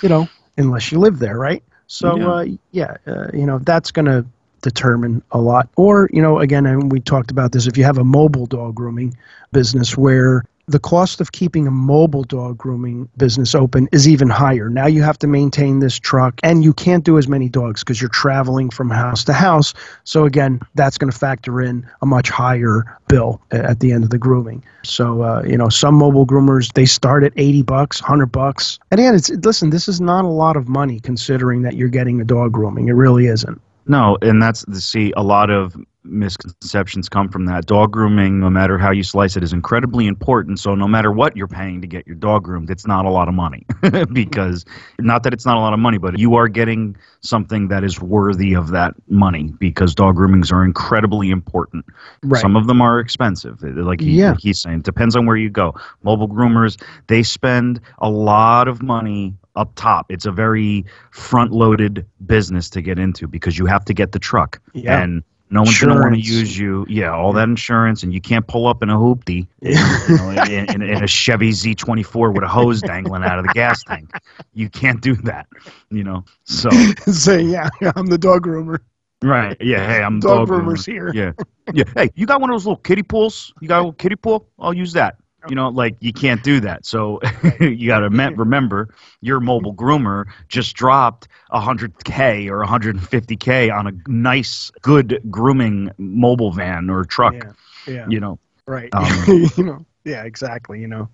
you 0.01 0.09
know, 0.09 0.27
unless 0.57 0.91
you 0.91 0.97
live 0.97 1.19
there, 1.19 1.37
right? 1.37 1.63
So, 1.85 2.17
Yeah. 2.17 2.31
uh, 2.31 2.45
yeah, 2.71 2.97
uh, 3.05 3.27
you 3.33 3.45
know, 3.45 3.59
that's 3.59 3.91
going 3.91 4.05
to 4.05 4.25
determine 4.63 5.21
a 5.31 5.39
lot. 5.39 5.69
Or, 5.75 6.09
you 6.11 6.21
know, 6.21 6.39
again, 6.39 6.65
and 6.65 6.91
we 6.91 6.99
talked 6.99 7.29
about 7.29 7.51
this, 7.51 7.67
if 7.67 7.77
you 7.77 7.83
have 7.83 7.97
a 7.97 8.03
mobile 8.03 8.47
dog 8.47 8.75
grooming 8.75 9.15
business 9.51 9.95
where 9.95 10.45
the 10.71 10.79
cost 10.79 11.21
of 11.21 11.31
keeping 11.31 11.67
a 11.67 11.71
mobile 11.71 12.23
dog 12.23 12.57
grooming 12.57 13.09
business 13.17 13.53
open 13.53 13.87
is 13.91 14.07
even 14.07 14.29
higher. 14.29 14.69
Now 14.69 14.87
you 14.87 15.03
have 15.03 15.19
to 15.19 15.27
maintain 15.27 15.79
this 15.79 15.99
truck 15.99 16.39
and 16.43 16.63
you 16.63 16.73
can't 16.73 17.03
do 17.03 17.17
as 17.17 17.27
many 17.27 17.49
dogs 17.49 17.83
because 17.83 18.01
you're 18.01 18.09
traveling 18.09 18.69
from 18.69 18.89
house 18.89 19.23
to 19.25 19.33
house. 19.33 19.73
So 20.05 20.25
again, 20.25 20.61
that's 20.75 20.97
going 20.97 21.11
to 21.11 21.17
factor 21.17 21.61
in 21.61 21.87
a 22.01 22.05
much 22.05 22.29
higher 22.29 22.97
bill 23.07 23.41
at 23.51 23.79
the 23.81 23.91
end 23.91 24.03
of 24.03 24.09
the 24.09 24.17
grooming. 24.17 24.63
So 24.83 25.23
uh, 25.23 25.43
you 25.45 25.57
know, 25.57 25.69
some 25.69 25.95
mobile 25.95 26.25
groomers 26.25 26.73
they 26.73 26.85
start 26.85 27.23
at 27.23 27.33
80 27.35 27.63
bucks, 27.63 28.01
100 28.01 28.27
bucks. 28.27 28.79
And 28.89 28.99
again, 28.99 29.15
it's 29.15 29.29
listen, 29.29 29.69
this 29.69 29.87
is 29.87 29.99
not 29.99 30.25
a 30.25 30.29
lot 30.29 30.55
of 30.55 30.67
money 30.67 30.99
considering 30.99 31.61
that 31.63 31.75
you're 31.75 31.89
getting 31.89 32.21
a 32.21 32.25
dog 32.25 32.53
grooming. 32.53 32.87
It 32.87 32.93
really 32.93 33.27
isn't. 33.27 33.61
No, 33.87 34.17
and 34.21 34.41
that's 34.41 34.63
the 34.65 34.79
see 34.79 35.11
a 35.17 35.23
lot 35.23 35.49
of 35.49 35.75
misconceptions 36.03 37.09
come 37.09 37.29
from 37.29 37.45
that. 37.45 37.65
Dog 37.65 37.91
grooming, 37.91 38.39
no 38.39 38.49
matter 38.49 38.77
how 38.77 38.91
you 38.91 39.03
slice 39.03 39.35
it, 39.37 39.43
is 39.43 39.53
incredibly 39.53 40.07
important. 40.07 40.59
So 40.59 40.75
no 40.75 40.87
matter 40.87 41.11
what 41.11 41.35
you're 41.37 41.47
paying 41.47 41.81
to 41.81 41.87
get 41.87 42.05
your 42.07 42.15
dog 42.15 42.43
groomed, 42.43 42.69
it's 42.69 42.87
not 42.87 43.05
a 43.05 43.09
lot 43.09 43.27
of 43.27 43.33
money. 43.33 43.65
because 44.13 44.65
not 44.99 45.23
that 45.23 45.33
it's 45.33 45.45
not 45.45 45.57
a 45.57 45.59
lot 45.59 45.73
of 45.73 45.79
money, 45.79 45.97
but 45.97 46.17
you 46.19 46.35
are 46.35 46.47
getting 46.47 46.95
something 47.21 47.67
that 47.69 47.83
is 47.83 47.99
worthy 48.01 48.53
of 48.55 48.69
that 48.71 48.93
money 49.09 49.53
because 49.59 49.93
dog 49.95 50.15
groomings 50.15 50.51
are 50.51 50.63
incredibly 50.63 51.29
important. 51.29 51.85
Right. 52.23 52.41
Some 52.41 52.55
of 52.55 52.67
them 52.67 52.81
are 52.81 52.99
expensive. 52.99 53.61
Like 53.61 54.01
he, 54.01 54.11
Yeah. 54.19 54.35
he's 54.39 54.59
saying, 54.59 54.81
depends 54.81 55.15
on 55.15 55.25
where 55.25 55.37
you 55.37 55.49
go. 55.49 55.75
Mobile 56.03 56.27
groomers, 56.29 56.81
they 57.07 57.23
spend 57.23 57.79
a 57.99 58.09
lot 58.09 58.67
of 58.67 58.81
money 58.81 59.35
up 59.55 59.71
top. 59.75 60.05
It's 60.09 60.25
a 60.25 60.31
very 60.31 60.85
front 61.11 61.51
loaded 61.51 62.05
business 62.25 62.69
to 62.71 62.81
get 62.81 62.97
into 62.97 63.27
because 63.27 63.57
you 63.57 63.65
have 63.65 63.83
to 63.85 63.93
get 63.93 64.13
the 64.13 64.19
truck. 64.19 64.61
Yeah. 64.73 65.01
And 65.01 65.23
no 65.51 65.61
one's 65.63 65.79
going 65.79 65.93
to 65.95 66.01
want 66.01 66.15
to 66.15 66.21
use 66.21 66.57
you. 66.57 66.85
Yeah, 66.89 67.11
all 67.13 67.33
that 67.33 67.43
insurance, 67.49 68.03
and 68.03 68.13
you 68.13 68.21
can't 68.21 68.47
pull 68.47 68.67
up 68.67 68.81
in 68.81 68.89
a 68.89 68.95
hoopty, 68.97 69.47
you 69.61 70.17
know, 70.17 70.29
in, 70.31 70.65
in, 70.75 70.81
in 70.81 71.03
a 71.03 71.07
Chevy 71.07 71.51
Z24 71.51 72.33
with 72.33 72.43
a 72.43 72.47
hose 72.47 72.81
dangling 72.81 73.23
out 73.23 73.37
of 73.37 73.45
the 73.45 73.51
gas 73.53 73.83
tank. 73.83 74.09
You 74.53 74.69
can't 74.69 75.01
do 75.01 75.15
that, 75.17 75.47
you 75.89 76.03
know. 76.03 76.23
So, 76.45 76.69
Say, 77.11 77.41
yeah, 77.43 77.69
I'm 77.95 78.05
the 78.07 78.17
dog 78.17 78.45
groomer. 78.47 78.79
right, 79.23 79.57
yeah. 79.59 79.85
Hey, 79.85 80.01
I'm 80.01 80.19
Dog 80.19 80.47
dog 80.47 80.49
groomers 80.49 80.79
groomer. 80.79 80.85
here. 80.85 81.11
Yeah, 81.13 81.31
yeah. 81.73 81.83
Hey, 81.95 82.09
you 82.15 82.25
got 82.25 82.41
one 82.41 82.49
of 82.49 82.53
those 82.55 82.65
little 82.65 82.77
kiddie 82.81 83.03
pools? 83.03 83.53
You 83.61 83.67
got 83.67 83.77
a 83.77 83.81
little 83.81 83.93
kiddie 83.93 84.15
pool? 84.15 84.47
I'll 84.57 84.73
use 84.73 84.93
that. 84.93 85.17
You 85.49 85.55
know, 85.55 85.69
like 85.69 85.95
you 85.99 86.13
can't 86.13 86.43
do 86.43 86.59
that. 86.61 86.85
So 86.85 87.19
you 87.59 87.87
got 87.87 87.99
to 87.99 88.09
me- 88.09 88.33
remember, 88.35 88.93
your 89.21 89.39
mobile 89.39 89.73
groomer 89.73 90.25
just 90.47 90.75
dropped 90.75 91.27
100k 91.51 92.47
or 92.49 92.63
150k 92.63 93.73
on 93.73 93.87
a 93.87 93.91
nice, 94.09 94.71
good 94.81 95.21
grooming 95.29 95.91
mobile 95.97 96.51
van 96.51 96.89
or 96.89 97.03
truck. 97.05 97.33
Yeah. 97.33 97.51
Yeah. 97.87 98.05
You 98.07 98.19
know, 98.19 98.39
Right. 98.67 98.89
Um, 98.93 99.49
you 99.57 99.63
know. 99.63 99.85
Yeah, 100.03 100.23
exactly, 100.23 100.79
you 100.79 100.87
know. 100.87 101.09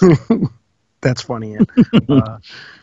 That's 1.00 1.22
funny. 1.22 1.58
Uh, 2.08 2.38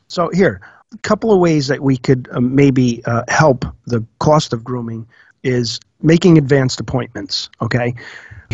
so 0.07 0.29
here, 0.29 0.61
a 0.93 0.97
couple 0.99 1.31
of 1.31 1.39
ways 1.39 1.67
that 1.67 1.81
we 1.81 1.97
could 1.97 2.29
uh, 2.31 2.39
maybe 2.39 3.03
uh, 3.05 3.23
help 3.27 3.65
the 3.85 4.05
cost 4.19 4.53
of 4.53 4.63
grooming 4.63 5.07
is 5.43 5.79
making 6.01 6.37
advanced 6.37 6.79
appointments. 6.79 7.49
Okay, 7.61 7.95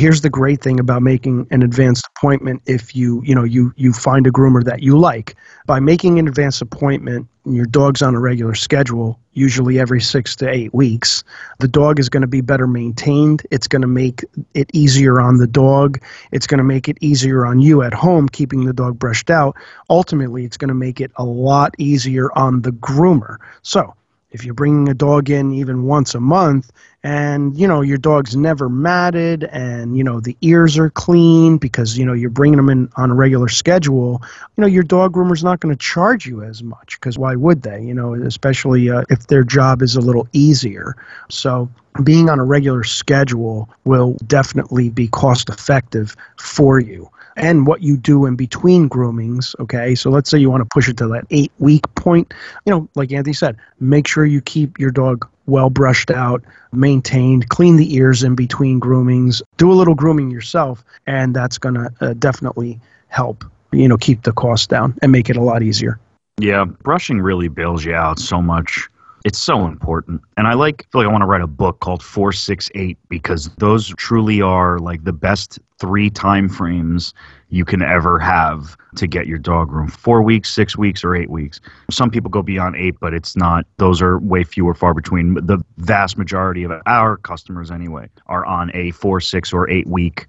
here's 0.01 0.21
the 0.21 0.31
great 0.31 0.63
thing 0.63 0.79
about 0.79 1.03
making 1.03 1.45
an 1.51 1.61
advanced 1.61 2.03
appointment 2.15 2.59
if 2.65 2.95
you 2.95 3.21
you 3.23 3.35
know 3.35 3.43
you 3.43 3.71
you 3.75 3.93
find 3.93 4.25
a 4.25 4.31
groomer 4.31 4.63
that 4.63 4.81
you 4.81 4.97
like. 4.97 5.35
By 5.67 5.79
making 5.79 6.17
an 6.17 6.27
advanced 6.27 6.59
appointment 6.59 7.27
your 7.45 7.67
dog's 7.67 8.01
on 8.01 8.15
a 8.15 8.19
regular 8.19 8.55
schedule 8.55 9.19
usually 9.33 9.79
every 9.79 10.01
6 10.01 10.35
to 10.35 10.49
8 10.49 10.73
weeks 10.73 11.23
the 11.59 11.67
dog 11.67 11.99
is 11.99 12.09
going 12.09 12.21
to 12.21 12.27
be 12.27 12.41
better 12.41 12.65
maintained. 12.65 13.43
It's 13.51 13.67
going 13.67 13.83
to 13.83 13.87
make 13.87 14.25
it 14.55 14.71
easier 14.73 15.21
on 15.21 15.37
the 15.37 15.47
dog. 15.47 16.01
It's 16.31 16.47
going 16.47 16.57
to 16.57 16.63
make 16.63 16.89
it 16.89 16.97
easier 16.99 17.45
on 17.45 17.59
you 17.59 17.83
at 17.83 17.93
home 17.93 18.27
keeping 18.27 18.65
the 18.65 18.73
dog 18.73 18.97
brushed 18.97 19.29
out. 19.29 19.55
Ultimately 19.87 20.45
it's 20.45 20.57
going 20.57 20.69
to 20.69 20.73
make 20.73 20.99
it 20.99 21.11
a 21.17 21.23
lot 21.23 21.75
easier 21.77 22.35
on 22.35 22.63
the 22.63 22.71
groomer. 22.71 23.37
So 23.61 23.93
if 24.31 24.45
you're 24.45 24.53
bringing 24.53 24.89
a 24.89 24.93
dog 24.93 25.29
in 25.29 25.51
even 25.53 25.83
once 25.83 26.15
a 26.15 26.19
month 26.19 26.71
and 27.03 27.57
you 27.57 27.67
know 27.67 27.81
your 27.81 27.97
dog's 27.97 28.35
never 28.35 28.69
matted 28.69 29.43
and 29.45 29.97
you 29.97 30.03
know 30.03 30.19
the 30.19 30.37
ears 30.41 30.77
are 30.77 30.89
clean 30.89 31.57
because 31.57 31.97
you 31.97 32.05
know 32.05 32.13
you're 32.13 32.29
bringing 32.29 32.57
them 32.57 32.69
in 32.69 32.89
on 32.95 33.11
a 33.11 33.15
regular 33.15 33.47
schedule 33.47 34.21
you 34.55 34.61
know 34.61 34.67
your 34.67 34.83
dog 34.83 35.13
groomer's 35.13 35.43
not 35.43 35.59
going 35.59 35.73
to 35.73 35.79
charge 35.79 36.25
you 36.25 36.43
as 36.43 36.63
much 36.63 36.99
because 36.99 37.17
why 37.17 37.35
would 37.35 37.61
they 37.63 37.81
you 37.81 37.93
know 37.93 38.13
especially 38.13 38.89
uh, 38.89 39.03
if 39.09 39.27
their 39.27 39.43
job 39.43 39.81
is 39.81 39.95
a 39.95 40.01
little 40.01 40.27
easier. 40.33 40.95
So 41.29 41.69
being 42.03 42.29
on 42.29 42.39
a 42.39 42.43
regular 42.43 42.83
schedule 42.83 43.69
will 43.83 44.13
definitely 44.27 44.89
be 44.89 45.07
cost 45.07 45.49
effective 45.49 46.15
for 46.37 46.79
you 46.79 47.09
and 47.35 47.67
what 47.67 47.81
you 47.81 47.97
do 47.97 48.25
in 48.25 48.35
between 48.35 48.87
groomings. 48.87 49.55
Okay, 49.59 49.95
so 49.95 50.09
let's 50.09 50.29
say 50.29 50.37
you 50.37 50.49
want 50.49 50.61
to 50.61 50.69
push 50.73 50.89
it 50.89 50.97
to 50.97 51.07
that 51.09 51.25
eight 51.29 51.51
week 51.59 51.83
point. 51.95 52.33
You 52.65 52.71
know, 52.71 52.89
like 52.95 53.11
Anthony 53.11 53.33
said, 53.33 53.57
make 53.79 54.07
sure 54.07 54.25
you 54.25 54.41
keep 54.41 54.79
your 54.79 54.91
dog 54.91 55.27
well 55.45 55.69
brushed 55.69 56.11
out, 56.11 56.43
maintained, 56.71 57.49
clean 57.49 57.75
the 57.75 57.95
ears 57.95 58.23
in 58.23 58.35
between 58.35 58.79
groomings, 58.79 59.41
do 59.57 59.71
a 59.71 59.73
little 59.73 59.95
grooming 59.95 60.31
yourself, 60.31 60.83
and 61.07 61.35
that's 61.35 61.57
going 61.57 61.75
to 61.75 61.91
uh, 62.01 62.13
definitely 62.13 62.79
help, 63.07 63.43
you 63.71 63.87
know, 63.87 63.97
keep 63.97 64.23
the 64.23 64.31
cost 64.31 64.69
down 64.69 64.97
and 65.01 65.11
make 65.11 65.29
it 65.29 65.35
a 65.35 65.41
lot 65.41 65.61
easier. 65.61 65.99
Yeah, 66.39 66.65
brushing 66.65 67.21
really 67.21 67.49
bails 67.49 67.85
you 67.85 67.93
out 67.93 68.17
so 68.17 68.41
much. 68.41 68.87
It's 69.23 69.37
so 69.37 69.65
important. 69.67 70.21
And 70.35 70.47
I 70.47 70.53
like 70.53 70.87
feel 70.91 71.01
like 71.01 71.07
I 71.07 71.11
want 71.11 71.21
to 71.21 71.27
write 71.27 71.41
a 71.41 71.47
book 71.47 71.79
called 71.79 72.01
468 72.01 72.97
because 73.07 73.49
those 73.57 73.89
truly 73.97 74.41
are 74.41 74.79
like 74.79 75.03
the 75.03 75.13
best 75.13 75.59
3 75.79 76.09
time 76.09 76.49
frames 76.49 77.13
you 77.49 77.63
can 77.63 77.83
ever 77.83 78.17
have 78.17 78.75
to 78.95 79.05
get 79.05 79.27
your 79.27 79.37
dog 79.37 79.71
room. 79.71 79.87
4 79.87 80.23
weeks, 80.23 80.51
6 80.53 80.75
weeks 80.75 81.03
or 81.03 81.15
8 81.15 81.29
weeks. 81.29 81.61
Some 81.91 82.09
people 82.09 82.31
go 82.31 82.41
beyond 82.41 82.75
8, 82.75 82.95
but 82.99 83.13
it's 83.13 83.35
not 83.35 83.65
those 83.77 84.01
are 84.01 84.17
way 84.19 84.43
fewer 84.43 84.73
far 84.73 84.93
between. 84.93 85.35
The 85.35 85.63
vast 85.77 86.17
majority 86.17 86.63
of 86.63 86.71
our 86.87 87.17
customers 87.17 87.69
anyway 87.69 88.09
are 88.25 88.45
on 88.45 88.71
a 88.73 88.91
4, 88.91 89.21
6 89.21 89.53
or 89.53 89.69
8 89.69 89.87
week 89.87 90.25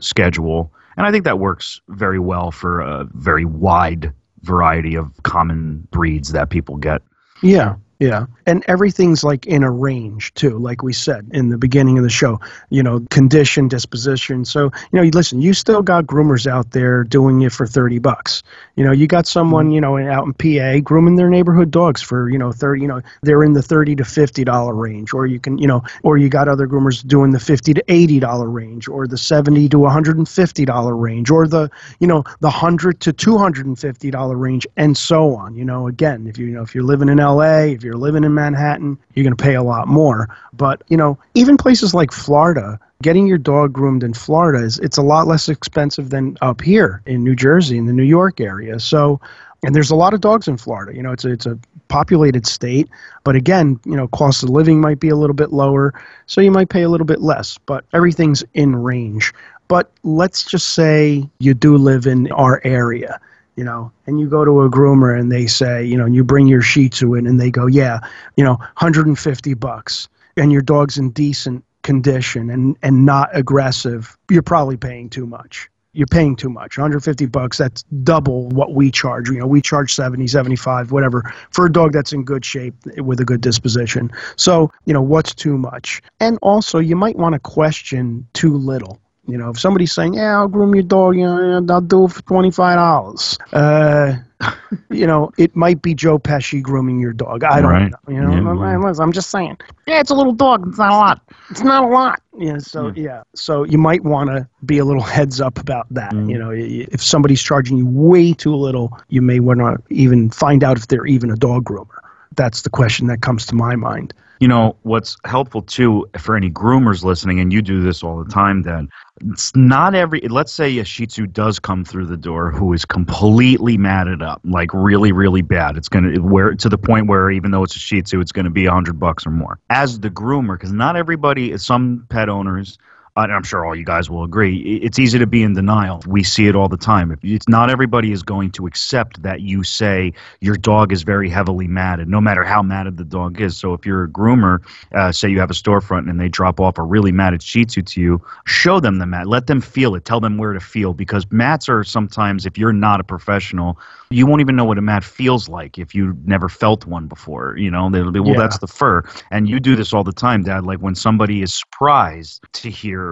schedule. 0.00 0.72
And 0.96 1.06
I 1.06 1.10
think 1.10 1.24
that 1.24 1.38
works 1.38 1.80
very 1.88 2.18
well 2.18 2.50
for 2.50 2.80
a 2.80 3.04
very 3.12 3.44
wide 3.44 4.12
variety 4.42 4.94
of 4.94 5.10
common 5.24 5.86
breeds 5.90 6.32
that 6.32 6.50
people 6.50 6.76
get. 6.76 7.02
Yeah. 7.42 7.74
Yeah. 8.00 8.26
And 8.46 8.64
everything's 8.66 9.22
like 9.22 9.46
in 9.46 9.62
a 9.62 9.70
range 9.70 10.34
too, 10.34 10.58
like 10.58 10.82
we 10.82 10.92
said 10.92 11.28
in 11.32 11.48
the 11.48 11.58
beginning 11.58 11.96
of 11.96 12.04
the 12.04 12.10
show, 12.10 12.40
you 12.68 12.82
know, 12.82 13.00
condition, 13.10 13.68
disposition. 13.68 14.44
So, 14.44 14.64
you 14.92 15.00
know, 15.00 15.02
listen, 15.02 15.40
you 15.40 15.54
still 15.54 15.82
got 15.82 16.04
groomers 16.04 16.46
out 16.46 16.72
there 16.72 17.04
doing 17.04 17.42
it 17.42 17.52
for 17.52 17.66
30 17.66 18.00
bucks. 18.00 18.42
You 18.74 18.84
know, 18.84 18.90
you 18.92 19.06
got 19.06 19.26
someone, 19.26 19.66
mm-hmm. 19.66 19.74
you 19.74 19.80
know, 19.80 19.98
out 19.98 20.26
in 20.26 20.34
PA 20.34 20.80
grooming 20.80 21.16
their 21.16 21.30
neighborhood 21.30 21.70
dogs 21.70 22.02
for, 22.02 22.28
you 22.28 22.38
know, 22.38 22.50
30, 22.50 22.82
you 22.82 22.88
know, 22.88 23.00
they're 23.22 23.44
in 23.44 23.52
the 23.52 23.62
30 23.62 23.96
to 23.96 24.04
50 24.04 24.44
dollar 24.44 24.74
range 24.74 25.14
or 25.14 25.26
you 25.26 25.38
can, 25.38 25.56
you 25.58 25.68
know, 25.68 25.82
or 26.02 26.18
you 26.18 26.28
got 26.28 26.48
other 26.48 26.66
groomers 26.66 27.06
doing 27.06 27.30
the 27.30 27.40
50 27.40 27.74
to 27.74 27.84
80 27.86 28.18
dollar 28.18 28.50
range 28.50 28.88
or 28.88 29.06
the 29.06 29.18
70 29.18 29.68
to 29.68 29.78
150 29.78 30.64
dollar 30.64 30.96
range 30.96 31.30
or 31.30 31.46
the, 31.46 31.70
you 32.00 32.08
know, 32.08 32.24
the 32.40 32.48
100 32.48 33.00
to 33.00 33.12
250 33.12 34.10
dollar 34.10 34.36
range 34.36 34.66
and 34.76 34.96
so 34.96 35.36
on. 35.36 35.54
You 35.54 35.64
know, 35.64 35.86
again, 35.86 36.26
if 36.26 36.38
you, 36.38 36.46
you 36.46 36.54
know, 36.54 36.62
if 36.62 36.74
you're 36.74 36.84
living 36.84 37.08
in 37.08 37.18
LA, 37.18 37.66
if 37.70 37.83
you're 37.84 37.96
living 37.96 38.24
in 38.24 38.34
Manhattan, 38.34 38.98
you're 39.14 39.24
going 39.24 39.36
to 39.36 39.42
pay 39.42 39.54
a 39.54 39.62
lot 39.62 39.86
more. 39.86 40.34
But, 40.52 40.82
you 40.88 40.96
know, 40.96 41.18
even 41.34 41.56
places 41.56 41.94
like 41.94 42.10
Florida, 42.10 42.80
getting 43.02 43.26
your 43.26 43.38
dog 43.38 43.72
groomed 43.72 44.02
in 44.02 44.14
Florida 44.14 44.64
is 44.64 44.78
it's 44.78 44.96
a 44.96 45.02
lot 45.02 45.26
less 45.26 45.48
expensive 45.48 46.10
than 46.10 46.36
up 46.40 46.60
here 46.60 47.02
in 47.06 47.22
New 47.22 47.36
Jersey 47.36 47.76
in 47.76 47.86
the 47.86 47.92
New 47.92 48.04
York 48.04 48.40
area. 48.40 48.80
So, 48.80 49.20
and 49.62 49.74
there's 49.74 49.90
a 49.90 49.96
lot 49.96 50.14
of 50.14 50.20
dogs 50.20 50.48
in 50.48 50.56
Florida. 50.56 50.94
You 50.96 51.02
know, 51.02 51.12
it's 51.12 51.24
a, 51.24 51.32
it's 51.32 51.46
a 51.46 51.58
populated 51.88 52.46
state, 52.46 52.88
but 53.22 53.36
again, 53.36 53.78
you 53.84 53.94
know, 53.94 54.08
cost 54.08 54.42
of 54.42 54.50
living 54.50 54.80
might 54.80 55.00
be 55.00 55.10
a 55.10 55.16
little 55.16 55.34
bit 55.34 55.52
lower, 55.52 55.94
so 56.26 56.40
you 56.40 56.50
might 56.50 56.68
pay 56.68 56.82
a 56.82 56.88
little 56.88 57.06
bit 57.06 57.20
less, 57.20 57.58
but 57.66 57.84
everything's 57.92 58.42
in 58.54 58.74
range. 58.74 59.32
But 59.68 59.90
let's 60.02 60.44
just 60.44 60.70
say 60.70 61.28
you 61.38 61.54
do 61.54 61.76
live 61.76 62.06
in 62.06 62.30
our 62.32 62.60
area 62.64 63.20
you 63.56 63.64
know, 63.64 63.92
and 64.06 64.18
you 64.18 64.28
go 64.28 64.44
to 64.44 64.62
a 64.62 64.70
groomer 64.70 65.18
and 65.18 65.30
they 65.30 65.46
say, 65.46 65.84
you 65.84 65.96
know, 65.96 66.06
you 66.06 66.24
bring 66.24 66.46
your 66.46 66.62
Shih 66.62 66.88
Tzu 66.88 67.14
in 67.14 67.26
and 67.26 67.40
they 67.40 67.50
go, 67.50 67.66
yeah, 67.66 68.00
you 68.36 68.44
know, 68.44 68.54
150 68.54 69.54
bucks, 69.54 70.08
and 70.36 70.52
your 70.52 70.62
dog's 70.62 70.98
in 70.98 71.10
decent 71.10 71.64
condition 71.84 72.50
and 72.50 72.76
and 72.82 73.06
not 73.06 73.28
aggressive, 73.32 74.16
you're 74.28 74.42
probably 74.42 74.76
paying 74.76 75.08
too 75.08 75.26
much. 75.26 75.70
You're 75.92 76.08
paying 76.08 76.34
too 76.34 76.48
much. 76.48 76.76
150 76.76 77.26
bucks, 77.26 77.58
that's 77.58 77.84
double 78.02 78.48
what 78.48 78.74
we 78.74 78.90
charge. 78.90 79.30
You 79.30 79.38
know, 79.38 79.46
we 79.46 79.62
charge 79.62 79.94
70, 79.94 80.26
75, 80.26 80.90
whatever 80.90 81.32
for 81.50 81.66
a 81.66 81.72
dog 81.72 81.92
that's 81.92 82.12
in 82.12 82.24
good 82.24 82.44
shape 82.44 82.74
with 82.96 83.20
a 83.20 83.24
good 83.24 83.40
disposition. 83.40 84.10
So, 84.34 84.72
you 84.86 84.92
know, 84.92 85.02
what's 85.02 85.32
too 85.32 85.56
much? 85.56 86.02
And 86.18 86.36
also, 86.42 86.80
you 86.80 86.96
might 86.96 87.14
want 87.14 87.34
to 87.34 87.38
question 87.38 88.26
too 88.32 88.56
little 88.56 88.98
you 89.26 89.38
know, 89.38 89.50
if 89.50 89.58
somebody's 89.58 89.92
saying, 89.92 90.14
"Yeah, 90.14 90.38
I'll 90.38 90.48
groom 90.48 90.74
your 90.74 90.84
dog," 90.84 91.16
you 91.16 91.22
know, 91.22 91.64
I'll 91.70 91.80
do 91.80 92.04
it 92.04 92.12
for 92.12 92.22
twenty 92.22 92.50
five 92.50 92.76
dollars. 92.76 93.38
Uh, 93.52 94.16
you 94.90 95.06
know, 95.06 95.30
it 95.38 95.54
might 95.56 95.80
be 95.82 95.94
Joe 95.94 96.18
Pesci 96.18 96.60
grooming 96.62 96.98
your 97.00 97.12
dog. 97.12 97.44
I 97.44 97.60
don't 97.60 97.70
Right. 97.70 97.90
know. 97.90 98.14
You 98.14 98.20
know, 98.20 98.30
Yeah, 98.32 98.76
I'm, 98.76 98.84
I'm 99.00 99.12
just 99.12 99.30
saying. 99.30 99.56
Yeah, 99.86 100.00
it's 100.00 100.10
a 100.10 100.14
little 100.14 100.32
dog. 100.32 100.66
It's 100.68 100.78
not 100.78 100.90
a 100.92 100.96
lot. 100.96 101.20
It's 101.50 101.62
not 101.62 101.84
a 101.84 101.86
lot. 101.86 102.20
Yeah. 102.38 102.58
So 102.58 102.92
yeah. 102.94 103.22
So 103.34 103.64
you 103.64 103.78
might 103.78 104.02
want 104.04 104.28
to 104.30 104.46
be 104.66 104.78
a 104.78 104.84
little 104.84 105.02
heads 105.02 105.40
up 105.40 105.58
about 105.58 105.86
that. 105.90 106.12
You 106.12 106.38
know, 106.38 106.48
y- 106.48 106.56
y- 106.80 106.86
if 106.90 107.02
somebody's 107.02 107.42
charging 107.42 107.76
you 107.78 107.86
way 107.86 108.32
too 108.34 108.54
little, 108.54 108.98
you 109.08 109.22
may 109.22 109.40
want 109.40 109.60
to 109.60 109.82
even 109.94 110.30
find 110.30 110.62
out 110.64 110.76
if 110.76 110.88
they're 110.88 111.06
even 111.06 111.30
a 111.30 111.36
dog 111.36 111.64
groomer. 111.64 111.98
That's 112.36 112.62
the 112.62 112.70
question 112.70 113.06
that 113.06 113.22
comes 113.22 113.46
to 113.46 113.54
my 113.54 113.76
mind. 113.76 114.12
You 114.40 114.48
know, 114.48 114.76
what's 114.82 115.16
helpful 115.24 115.62
too 115.62 116.08
for 116.18 116.36
any 116.36 116.50
groomers 116.50 117.04
listening, 117.04 117.40
and 117.40 117.52
you 117.52 117.62
do 117.62 117.82
this 117.82 118.02
all 118.02 118.22
the 118.22 118.30
time, 118.30 118.62
then 118.62 118.88
It's 119.20 119.54
not 119.54 119.94
every, 119.94 120.20
let's 120.22 120.52
say 120.52 120.78
a 120.78 120.84
Shih 120.84 121.06
Tzu 121.06 121.26
does 121.28 121.60
come 121.60 121.84
through 121.84 122.06
the 122.06 122.16
door 122.16 122.50
who 122.50 122.72
is 122.72 122.84
completely 122.84 123.78
matted 123.78 124.22
up, 124.22 124.40
like 124.44 124.74
really, 124.74 125.12
really 125.12 125.42
bad. 125.42 125.76
It's 125.76 125.88
going 125.88 126.12
to, 126.14 126.20
where 126.20 126.54
to 126.54 126.68
the 126.68 126.78
point 126.78 127.06
where 127.06 127.30
even 127.30 127.52
though 127.52 127.62
it's 127.62 127.76
a 127.76 127.78
Shih 127.78 128.02
Tzu, 128.02 128.20
it's 128.20 128.32
going 128.32 128.44
to 128.44 128.50
be 128.50 128.66
a 128.66 128.72
hundred 128.72 128.98
bucks 128.98 129.24
or 129.24 129.30
more. 129.30 129.60
As 129.70 130.00
the 130.00 130.10
groomer, 130.10 130.54
because 130.54 130.72
not 130.72 130.96
everybody, 130.96 131.56
some 131.58 132.06
pet 132.08 132.28
owners, 132.28 132.76
I'm 133.16 133.44
sure 133.44 133.64
all 133.64 133.76
you 133.76 133.84
guys 133.84 134.10
will 134.10 134.24
agree, 134.24 134.56
it's 134.82 134.98
easy 134.98 135.20
to 135.20 135.26
be 135.26 135.44
in 135.44 135.54
denial. 135.54 136.02
We 136.04 136.24
see 136.24 136.48
it 136.48 136.56
all 136.56 136.68
the 136.68 136.76
time. 136.76 137.16
It's 137.22 137.48
not 137.48 137.70
everybody 137.70 138.10
is 138.10 138.24
going 138.24 138.50
to 138.52 138.66
accept 138.66 139.22
that 139.22 139.40
you 139.40 139.62
say 139.62 140.12
your 140.40 140.56
dog 140.56 140.92
is 140.92 141.04
very 141.04 141.28
heavily 141.28 141.68
matted, 141.68 142.08
no 142.08 142.20
matter 142.20 142.42
how 142.42 142.60
matted 142.60 142.96
the 142.96 143.04
dog 143.04 143.40
is. 143.40 143.56
So 143.56 143.72
if 143.72 143.86
you're 143.86 144.02
a 144.02 144.08
groomer, 144.08 144.62
uh, 144.92 145.12
say 145.12 145.28
you 145.28 145.38
have 145.38 145.50
a 145.50 145.54
storefront 145.54 146.10
and 146.10 146.18
they 146.20 146.28
drop 146.28 146.58
off 146.58 146.76
a 146.76 146.82
really 146.82 147.12
matted 147.12 147.40
Shih 147.40 147.64
Tzu 147.66 147.82
to 147.82 148.00
you, 148.00 148.20
show 148.46 148.80
them 148.80 148.98
the 148.98 149.06
mat. 149.06 149.28
Let 149.28 149.46
them 149.46 149.60
feel 149.60 149.94
it. 149.94 150.04
Tell 150.04 150.18
them 150.18 150.36
where 150.36 150.52
to 150.52 150.58
feel 150.60 150.92
because 150.92 151.24
mats 151.30 151.68
are 151.68 151.84
sometimes, 151.84 152.46
if 152.46 152.58
you're 152.58 152.72
not 152.72 152.98
a 152.98 153.04
professional, 153.04 153.78
you 154.10 154.26
won't 154.26 154.40
even 154.40 154.56
know 154.56 154.64
what 154.64 154.76
a 154.78 154.82
mat 154.82 155.04
feels 155.04 155.48
like 155.48 155.78
if 155.78 155.94
you 155.94 156.18
never 156.24 156.48
felt 156.48 156.84
one 156.84 157.06
before. 157.06 157.56
You 157.58 157.70
know, 157.70 157.88
they'll 157.90 158.10
be, 158.10 158.18
well, 158.18 158.32
Yeah. 158.32 158.40
that's 158.40 158.58
the 158.58 158.66
fur. 158.66 159.04
And 159.30 159.48
you 159.48 159.60
do 159.60 159.76
this 159.76 159.92
all 159.92 160.02
the 160.02 160.12
time, 160.12 160.42
Dad. 160.42 160.64
Like 160.64 160.80
when 160.80 160.96
somebody 160.96 161.42
is 161.42 161.54
surprised 161.54 162.44
to 162.54 162.70
hear 162.70 163.03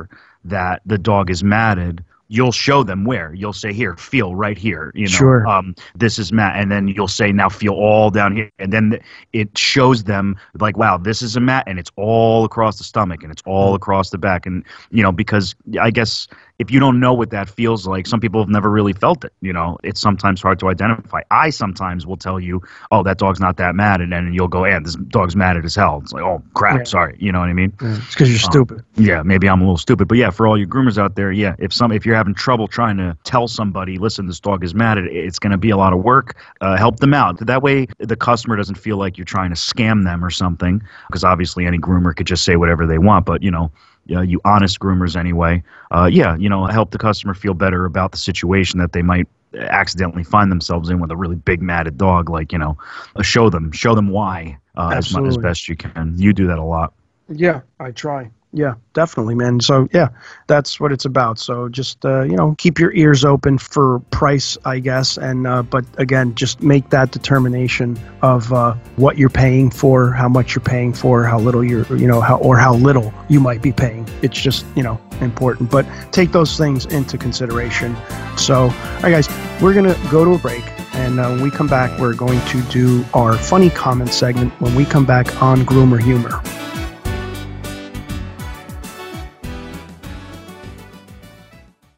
that 0.45 0.81
the 0.85 0.99
dog 0.99 1.31
is 1.31 1.43
matted, 1.43 2.05
you'll 2.29 2.51
show 2.53 2.83
them 2.83 3.05
where. 3.05 3.33
You'll 3.35 3.53
say, 3.53 3.73
"Here, 3.73 3.95
feel 3.97 4.35
right 4.35 4.57
here." 4.57 4.91
You 4.95 5.05
know, 5.05 5.19
Sure. 5.19 5.47
um, 5.47 5.75
this 5.95 6.19
is 6.19 6.33
mat, 6.33 6.55
and 6.57 6.71
then 6.71 6.89
you'll 6.89 7.09
say, 7.09 7.31
"Now 7.33 7.49
feel 7.51 7.75
all 7.75 8.11
down 8.11 8.35
here," 8.37 8.51
and 8.59 8.73
then 8.73 8.99
it 9.33 9.57
shows 9.57 10.05
them 10.05 10.37
like, 10.59 10.77
"Wow, 10.79 10.97
this 10.97 11.21
is 11.23 11.37
a 11.37 11.41
mat, 11.41 11.65
and 11.67 11.79
it's 11.79 11.91
all 11.97 12.45
across 12.45 12.79
the 12.79 12.85
stomach, 12.85 13.23
and 13.23 13.31
it's 13.31 13.43
all 13.45 13.75
across 13.75 14.11
the 14.11 14.19
back." 14.19 14.47
And 14.47 14.65
you 14.91 15.03
know, 15.03 15.13
because 15.13 15.55
I 15.81 15.91
guess 15.91 16.27
if 16.59 16.71
you 16.71 16.79
don't 16.79 17.01
know 17.01 17.13
what 17.13 17.31
that 17.31 17.49
feels 17.49 17.87
like, 17.87 18.07
some 18.07 18.21
people 18.21 18.41
have 18.41 18.49
never 18.49 18.71
really 18.71 18.93
felt 18.93 19.25
it. 19.25 19.33
You 19.41 19.53
know, 19.53 19.79
it's 19.83 20.01
sometimes 20.01 20.41
hard 20.41 20.59
to 20.61 20.69
identify. 20.69 21.23
I 21.31 21.51
sometimes 21.51 22.07
will 22.07 22.17
tell 22.17 22.39
you, 22.39 22.63
"Oh, 22.91 23.03
that 23.03 23.19
dog's 23.19 23.41
not 23.41 23.57
that 23.57 23.75
mad," 23.75 24.01
and 24.01 24.13
then 24.13 24.33
you'll 24.33 24.49
go, 24.49 24.65
"And 24.65 24.85
this 24.87 24.95
dog's 24.97 25.35
matted 25.35 25.65
as 25.65 25.75
hell." 25.75 26.01
It's 26.03 26.13
like, 26.13 26.23
"Oh 26.23 26.43
crap, 26.55 26.79
Yeah. 26.79 26.85
sorry." 26.85 27.17
You 27.19 27.33
know 27.33 27.41
what 27.41 27.49
I 27.49 27.53
mean? 27.53 27.73
It's 27.81 28.11
because 28.11 28.31
you're 28.31 28.39
stupid. 28.39 28.85
Yeah, 28.97 29.23
maybe 29.23 29.49
I'm 29.49 29.61
a 29.61 29.65
little 29.65 29.77
stupid, 29.79 30.09
but 30.09 30.19
yeah, 30.19 30.31
for 30.31 30.47
all 30.47 30.57
you 30.59 30.67
groomers 30.67 30.99
out 30.99 31.17
there, 31.17 31.33
yeah, 31.33 31.55
if 31.59 31.73
some 31.73 31.91
if 31.93 32.07
you're 32.07 32.17
having 32.17 32.35
trouble 32.35 32.69
trying 32.69 32.97
to 32.99 33.17
tell 33.25 33.49
somebody, 33.49 33.99
listen, 33.99 34.27
this 34.27 34.41
dog 34.41 34.63
is 34.63 34.75
mad, 34.75 34.99
at 34.99 35.05
it's 35.05 35.39
going 35.39 35.53
to 35.53 35.59
be 35.59 35.71
a 35.71 35.77
lot 35.77 35.93
of 35.93 36.01
work, 36.05 36.37
uh, 36.61 36.77
help 36.77 37.01
them 37.01 37.15
out. 37.15 37.39
That 37.39 37.63
way, 37.63 37.87
the 37.99 38.17
customer 38.17 38.57
doesn't 38.57 38.77
feel 38.77 38.97
like 38.99 39.19
you're 39.19 39.25
trying 39.25 39.51
to 39.51 39.57
scam 39.57 40.05
them 40.05 40.25
or 40.25 40.31
something, 40.31 40.83
because 41.09 41.25
obviously 41.25 41.67
any 41.67 41.79
groomer 41.79 42.15
could 42.15 42.27
just 42.27 42.45
say 42.45 42.57
whatever 42.57 42.87
they 42.87 42.99
want, 42.99 43.27
but 43.27 43.43
you 43.43 43.51
know, 43.51 43.71
uh, 44.11 44.21
you 44.21 44.41
honest 44.45 44.81
groomers 44.81 45.17
anyway. 45.17 45.63
Uh, 45.91 46.09
yeah, 46.11 46.37
you 46.37 46.49
know, 46.49 46.67
help 46.67 46.91
the 46.91 46.99
customer 46.99 47.35
feel 47.35 47.55
better 47.55 47.85
about 47.85 48.13
the 48.13 48.19
situation 48.19 48.79
that 48.81 48.93
they 48.93 49.03
might 49.03 49.29
accidentally 49.55 50.25
find 50.25 50.51
themselves 50.51 50.89
in 50.89 50.99
with 51.01 51.11
a 51.11 51.17
really 51.17 51.37
big 51.37 51.63
matted 51.63 51.99
dog. 51.99 52.31
Like 52.31 52.53
you 52.53 52.59
know, 52.59 52.77
uh, 53.17 53.23
show 53.23 53.51
them, 53.51 53.73
show 53.73 53.95
them 53.95 54.09
why 54.09 54.59
uh, 54.77 54.91
as 54.95 55.13
much 55.13 55.27
as 55.29 55.37
best 55.37 55.69
you 55.69 55.77
can. 55.77 56.15
You 56.17 56.33
do 56.33 56.47
that 56.47 56.59
a 56.59 56.65
lot. 56.65 56.93
Yeah, 57.29 57.61
I 57.79 57.91
try. 57.93 58.31
Yeah, 58.55 58.75
definitely, 58.93 59.35
man. 59.35 59.61
So 59.61 59.89
yeah, 59.95 60.09
that's 60.47 60.79
what 60.79 60.93
it's 60.93 61.07
about. 61.07 61.39
So 61.39 61.71
just 61.71 62.05
uh, 62.05 62.23
you 62.23 62.37
know, 62.37 62.55
keep 62.59 62.79
your 62.79 62.93
ears 62.93 63.25
open 63.25 63.57
for 63.57 64.01
price, 64.11 64.59
I 64.67 64.79
guess, 64.79 65.17
and 65.17 65.47
uh, 65.47 65.63
but 65.63 65.87
again, 65.97 66.35
just 66.35 66.63
make 66.63 66.91
that 66.91 67.13
determination 67.13 67.99
of 68.21 68.53
uh, 68.53 68.75
what 68.97 69.17
you're 69.17 69.31
paying 69.31 69.71
for, 69.71 70.13
how 70.13 70.29
much 70.29 70.55
you're 70.55 70.65
paying 70.65 70.93
for, 70.93 71.25
how 71.25 71.39
little 71.39 71.65
you're, 71.65 71.87
you 71.97 72.07
know, 72.07 72.21
how 72.21 72.37
or 72.39 72.59
how 72.59 72.75
little 72.75 73.13
you 73.29 73.41
might 73.41 73.63
be 73.63 73.73
paying. 73.73 74.07
It's 74.21 74.39
just 74.39 74.67
you 74.77 74.83
know 74.83 75.01
important, 75.23 75.71
but 75.71 75.87
take 76.13 76.33
those 76.33 76.59
things 76.59 76.85
into 76.87 77.17
consideration. 77.17 77.97
So, 78.37 78.65
all 78.65 78.71
right, 79.03 79.11
guys, 79.11 79.29
we're 79.63 79.75
gonna 79.75 79.97
go 80.11 80.27
to 80.27 80.33
a 80.33 80.39
break. 80.39 80.65
And 80.95 81.19
uh, 81.19 81.31
when 81.31 81.41
we 81.41 81.51
come 81.51 81.69
back, 81.69 81.99
we're 81.99 82.13
going 82.13 82.39
to 82.49 82.61
do 82.65 83.03
our 83.15 83.33
funny 83.33 83.71
comment 83.71 84.13
segment 84.13 84.53
when 84.61 84.75
we 84.75 84.85
come 84.85 85.07
back 85.07 85.41
on 85.43 85.65
Groomer 85.65 85.99
Humor. 85.99 86.43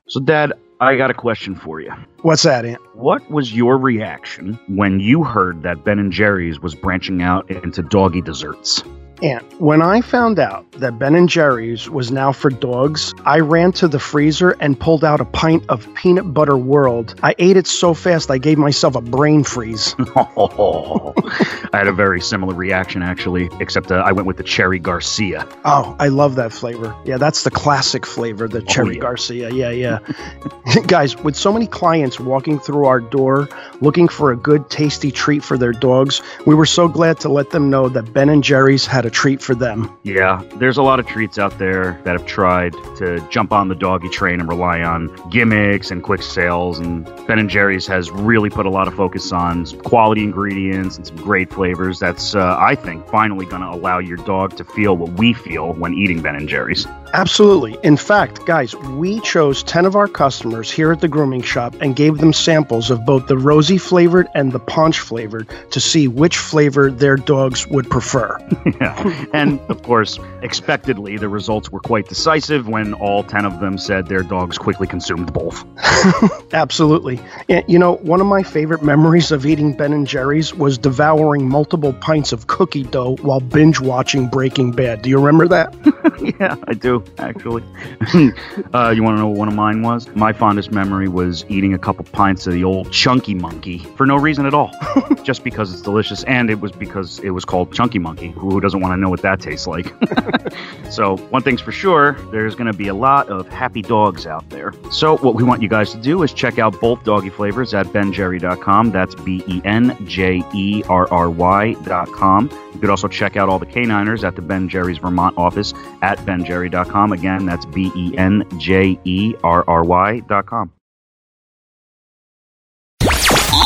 So, 0.07 0.21
Dad, 0.21 0.53
I 0.81 0.97
got 0.97 1.11
a 1.11 1.14
question 1.14 1.55
for 1.55 1.81
you. 1.81 1.90
What's 2.21 2.43
that, 2.43 2.67
Ant? 2.67 2.81
What 2.95 3.31
was 3.31 3.55
your 3.55 3.79
reaction 3.79 4.59
when 4.69 5.01
you 5.01 5.25
heard 5.25 5.62
that 5.62 5.83
Ben 5.83 5.99
and 5.99 6.12
Jerry's 6.12 6.61
was 6.61 6.75
branching 6.75 7.23
out 7.23 7.51
into 7.51 7.83
doggy 7.83 8.21
desserts? 8.21 8.83
And 9.22 9.42
when 9.61 9.81
I 9.81 10.00
found 10.00 10.38
out 10.38 10.70
that 10.72 10.98
Ben 10.98 11.14
and 11.14 11.29
Jerry's 11.29 11.88
was 11.88 12.11
now 12.11 12.33
for 12.33 12.50
dogs, 12.50 13.14
I 13.24 13.40
ran 13.40 13.72
to 13.72 13.88
the 13.88 13.98
freezer 13.98 14.50
and 14.61 14.79
pulled 14.79 15.05
out 15.05 15.20
a 15.20 15.24
pint 15.24 15.64
of 15.68 15.92
peanut 15.94 16.35
butter 16.35 16.57
world. 16.57 17.18
I 17.22 17.35
ate 17.38 17.57
it 17.57 17.66
so 17.66 17.94
fast 17.94 18.31
I 18.31 18.38
gave 18.38 18.59
myself 18.59 18.96
a 18.96 19.00
brain 19.00 19.44
freeze. 19.44 19.94
oh, 20.16 21.14
I 21.72 21.79
had 21.79 21.87
a 21.87 21.92
very 21.92 22.20
similar 22.20 22.55
reaction 22.55 23.03
actually, 23.03 23.48
except 23.61 23.90
uh, 23.90 23.96
I 23.96 24.12
went 24.12 24.27
with 24.27 24.37
the 24.37 24.42
cherry 24.42 24.79
Garcia. 24.79 25.48
Oh, 25.64 25.96
I 25.98 26.09
love 26.09 26.35
that 26.35 26.53
flavor. 26.53 26.94
Yeah, 27.05 27.16
that's 27.16 27.44
the 27.44 27.50
classic 27.50 28.05
flavor, 28.05 28.48
the 28.48 28.62
cherry 28.62 28.88
oh, 28.88 28.92
yeah. 28.92 29.00
Garcia. 29.00 29.50
Yeah, 29.50 29.70
yeah. 29.70 29.98
Guys, 30.87 31.16
with 31.16 31.37
so 31.37 31.53
many 31.53 31.66
clients 31.66 32.18
walking 32.18 32.59
through 32.59 32.87
our 32.87 33.00
door 33.00 33.48
looking 33.81 34.09
for 34.09 34.33
a 34.33 34.37
good 34.37 34.68
tasty 34.70 35.11
treat 35.11 35.42
for 35.42 35.57
their 35.57 35.72
dogs, 35.72 36.20
we 36.46 36.55
were 36.55 36.66
so 36.66 36.88
glad 36.88 37.20
to 37.20 37.29
let 37.29 37.50
them 37.50 37.70
know 37.70 37.88
that 37.88 38.12
Ben 38.12 38.29
and 38.29 38.42
Jerry's 38.42 38.85
had 38.85 39.07
a 39.07 39.11
treat 39.14 39.40
for 39.40 39.55
them. 39.55 39.96
Yeah, 40.03 40.42
there's 40.57 40.77
a 40.77 40.83
lot 40.83 41.00
of 41.00 41.07
treats 41.07 41.38
out 41.38 41.57
there 41.59 41.98
that 42.05 42.12
have 42.12 42.27
tried 42.27 42.72
to 42.96 43.27
jump 43.31 43.53
on 43.53 43.68
the 43.68 43.74
doggy 43.74 44.09
train 44.09 44.40
and 44.40 44.48
rely 44.48 44.83
on 44.83 45.14
gimmicks 45.31 45.90
and 45.90 46.03
quick 46.03 46.22
sales. 46.22 46.79
And 46.79 47.05
Ben 47.27 47.38
and 47.38 47.48
Jerry's 47.48 47.87
has 47.87 48.11
really 48.11 48.50
put 48.50 48.66
a 48.66 48.70
lot 48.70 48.88
of 48.88 48.94
focus 48.94 49.33
on 49.33 49.64
quality 49.81 50.22
ingredients 50.22 50.96
and 50.96 51.07
some 51.07 51.16
great 51.16 51.53
flavors. 51.53 51.98
That's, 51.98 52.35
uh, 52.35 52.57
I 52.59 52.74
think, 52.74 53.09
finally 53.09 53.46
going 53.46 53.62
to 53.62 53.70
allow 53.70 53.98
your 53.98 54.18
dog 54.18 54.57
to 54.57 54.64
feel 54.64 54.96
what 54.96 55.12
we 55.12 55.33
feel 55.33 55.72
when 55.72 55.94
eating 55.94 56.20
Ben 56.20 56.35
and 56.35 56.48
Jerry's. 56.48 56.87
Absolutely. 57.14 57.79
In 57.85 57.96
fact, 57.96 58.44
guys, 58.44 58.74
we 58.74 59.20
chose 59.20 59.62
10 59.62 59.87
of 59.87 59.94
our 59.94 60.09
customers 60.09 60.68
here 60.68 60.90
at 60.90 61.00
the 61.00 61.07
grooming 61.07 61.42
shop 61.42 61.72
and 61.81 61.94
gave 61.94 62.18
them 62.18 62.33
samples 62.33 62.90
of 62.90 63.07
both 63.07 63.29
the 63.29 63.38
Rosie 63.38 63.79
flavored 63.79 64.27
and 64.35 64.50
the 64.50 64.59
Pontch 64.59 64.98
flavored 64.98 65.48
to 65.70 65.79
see 65.79 66.09
which 66.09 66.37
flavor 66.37 66.90
their 66.90 67.16
dogs 67.16 67.68
would 67.68 67.88
prefer. 67.88 68.37
yeah. 68.81 69.27
And 69.33 69.61
of 69.68 69.81
course, 69.85 70.18
expectedly, 70.42 71.16
the 71.16 71.29
results 71.29 71.70
were 71.70 71.79
quite 71.79 72.09
decisive 72.09 72.66
when 72.66 72.94
all 72.94 73.22
10 73.22 73.44
of 73.44 73.61
them 73.61 73.79
said 73.79 74.09
their 74.09 74.24
dogs 74.24 74.59
quickly 74.59 74.88
consumed 74.88 75.33
both. 75.33 75.64
Absolutely. 76.53 77.20
Eh, 77.48 77.62
you 77.68 77.79
know, 77.79 77.94
one 77.98 78.20
of 78.20 78.27
my 78.27 78.42
favorite 78.42 78.83
memories 78.83 79.31
of 79.31 79.46
eating 79.46 79.72
Ben 79.72 79.92
and 79.92 80.09
Jerry's 80.09 80.53
was 80.53 80.79
devouring 80.79 81.48
multiple 81.48 81.92
pints 81.92 82.33
of 82.33 82.48
cookie 82.48 82.83
dough 82.83 83.14
while 83.22 83.38
binge 83.38 83.79
watching 83.79 84.27
Breaking 84.27 84.72
Bad. 84.72 85.03
Do 85.03 85.11
you 85.11 85.18
remember 85.18 85.46
that? 85.46 86.35
yeah, 86.40 86.57
I 86.66 86.74
do 86.74 87.04
actually. 87.19 87.62
uh, 88.75 88.90
you 88.90 89.03
want 89.03 89.17
to 89.17 89.21
know 89.21 89.29
what 89.29 89.38
one 89.38 89.49
of 89.49 89.55
mine 89.55 89.83
was? 89.83 90.09
My 90.14 90.33
fondest 90.33 90.73
memory 90.73 91.09
was 91.09 91.45
eating 91.49 91.75
a 91.75 91.79
couple 91.79 92.05
pints 92.05 92.47
of 92.47 92.55
the 92.55 92.64
old 92.64 92.93
Chunky 92.93 93.35
Monkey 93.35 93.79
for 93.79 94.07
no 94.07 94.17
reason 94.17 94.47
at 94.47 94.55
all, 94.55 94.73
just 95.23 95.45
because 95.45 95.73
it's 95.73 95.83
delicious, 95.83 96.25
and 96.25 96.51
it 96.51 96.61
was 96.61 96.73
because 96.73 97.19
it 97.21 97.31
was 97.31 97.45
called 97.45 97.73
Chunky 97.73 97.99
Monkey. 97.99 98.31
Who 98.33 98.61
doesn't 98.61 98.81
want 98.81 98.93
to 98.93 98.97
know 98.97 99.11
what 99.11 99.23
that 99.23 99.40
tastes 99.40 99.67
like? 99.67 99.93
so 100.90 101.17
one 101.17 101.43
thing's 101.43 101.61
for 101.61 101.73
sure, 101.73 102.12
there's 102.31 102.55
going 102.55 102.71
to 102.71 102.77
be 102.77 102.88
a 102.88 102.95
lot 102.95 103.29
of 103.29 103.49
happy 103.49 103.83
dogs 103.83 104.27
out 104.27 104.49
there. 104.51 104.73
So 104.90 105.17
what 105.19 105.35
we 105.35 105.43
want 105.43 105.62
you 105.62 105.69
guys 105.69 105.93
to 105.93 105.99
do 105.99 106.23
is 106.23 106.33
check 106.33 106.59
out 106.59 106.81
both 106.81 107.05
doggy 107.05 107.31
flavors 107.31 107.75
at 107.75 107.87
benjerry.com. 107.87 108.90
That's 108.90 109.14
B 109.14 109.43
E 109.47 109.61
N 109.64 109.97
J 110.07 110.43
E 110.55 110.83
R 110.88 111.11
R 111.12 111.31
Y.com. 111.31 112.51
You 112.73 112.81
could 112.81 112.90
also 112.90 113.09
check 113.09 113.37
out 113.37 113.49
all 113.49 113.59
the 113.59 113.67
K9ers 113.67 114.25
at 114.25 114.37
the 114.37 114.43
Ben 114.43 114.69
Jerry's 114.69 114.99
Vermont 114.99 115.37
office 115.38 115.73
at 116.03 116.19
benjerry.com. 116.21 116.84
Again, 117.12 117.47
that's 117.47 117.64
B 117.66 117.90
E 117.94 118.16
N 118.16 118.44
J 118.59 118.99
E 119.05 119.35
R 119.42 119.64
R 119.66 119.85
Y.com. 119.85 120.73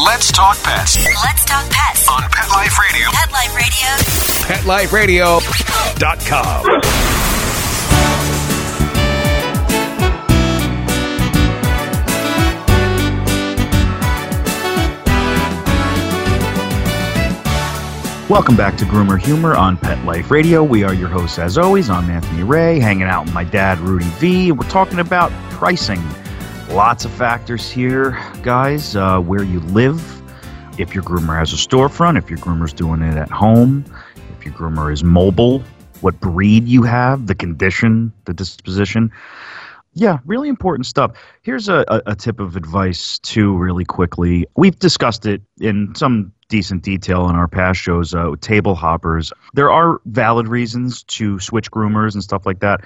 Let's 0.05 0.33
talk 0.33 0.57
pets. 0.63 1.05
Let's 1.05 1.45
talk 1.45 1.69
pets 1.71 2.09
on 2.09 2.23
Pet 2.23 2.49
Life 2.51 2.79
Radio. 2.79 3.11
Pet 3.11 3.31
Life 3.33 3.55
Radio. 3.55 3.89
Pet 4.47 4.65
Life 4.67 4.91
PetLifeRadio.com. 4.91 7.18
Welcome 18.29 18.57
back 18.59 18.77
to 18.77 18.85
Groomer 18.85 19.19
Humor 19.19 19.57
on 19.57 19.79
Pet 19.79 20.05
Life 20.05 20.31
Radio. 20.31 20.63
We 20.63 20.85
are 20.85 20.93
your 20.93 21.09
hosts, 21.09 21.39
as 21.39 21.57
always. 21.57 21.89
I'm 21.89 22.11
Anthony 22.11 22.43
Ray, 22.43 22.79
hanging 22.79 23.05
out 23.05 23.25
with 23.25 23.33
my 23.33 23.43
dad, 23.43 23.79
Rudy 23.79 24.05
V. 24.05 24.53
We're 24.53 24.69
talking 24.69 24.99
about 24.99 25.33
pricing. 25.53 25.99
Lots 26.69 27.07
of 27.07 27.11
factors 27.11 27.71
here, 27.71 28.23
guys. 28.43 28.95
Uh, 28.95 29.19
where 29.19 29.43
you 29.43 29.61
live, 29.61 30.21
if 30.79 30.95
your 30.95 31.05
groomer 31.05 31.39
has 31.39 31.55
a 31.55 31.57
storefront, 31.57 32.19
if 32.19 32.29
your 32.29 32.39
groomer's 32.41 32.75
doing 32.75 33.01
it 33.01 33.17
at 33.17 33.31
home, 33.31 33.83
if 34.39 34.45
your 34.45 34.53
groomer 34.53 34.93
is 34.93 35.03
mobile, 35.03 35.63
what 36.03 36.21
breed 36.21 36.69
you 36.69 36.83
have, 36.83 37.29
the 37.29 37.35
condition, 37.35 38.13
the 38.27 38.35
disposition. 38.35 39.11
Yeah, 39.95 40.19
really 40.27 40.51
important 40.51 40.85
stuff. 40.85 41.13
Here's 41.41 41.71
a, 41.71 41.83
a, 41.89 42.03
a, 42.13 42.15
tip 42.15 42.41
of 42.41 42.57
advice, 42.57 43.19
too, 43.21 43.57
really 43.57 43.87
quickly. 43.87 44.47
We've 44.55 44.79
discussed 44.79 45.25
it 45.25 45.41
in 45.61 45.95
some 45.95 46.35
decent 46.49 46.83
detail 46.83 47.29
in 47.29 47.37
our 47.37 47.49
past 47.49 47.81
shows. 47.81 48.15
Uh, 48.15 48.35
table 48.41 48.75
hoppers. 48.75 49.33
There 49.55 49.71
are 49.71 50.01
valid 50.07 50.49
reasons 50.49 51.03
to 51.05 51.39
switch 51.39 51.71
groomers 51.71 52.15
and 52.15 52.23
stuff 52.23 52.47
like 52.47 52.61
that. 52.61 52.81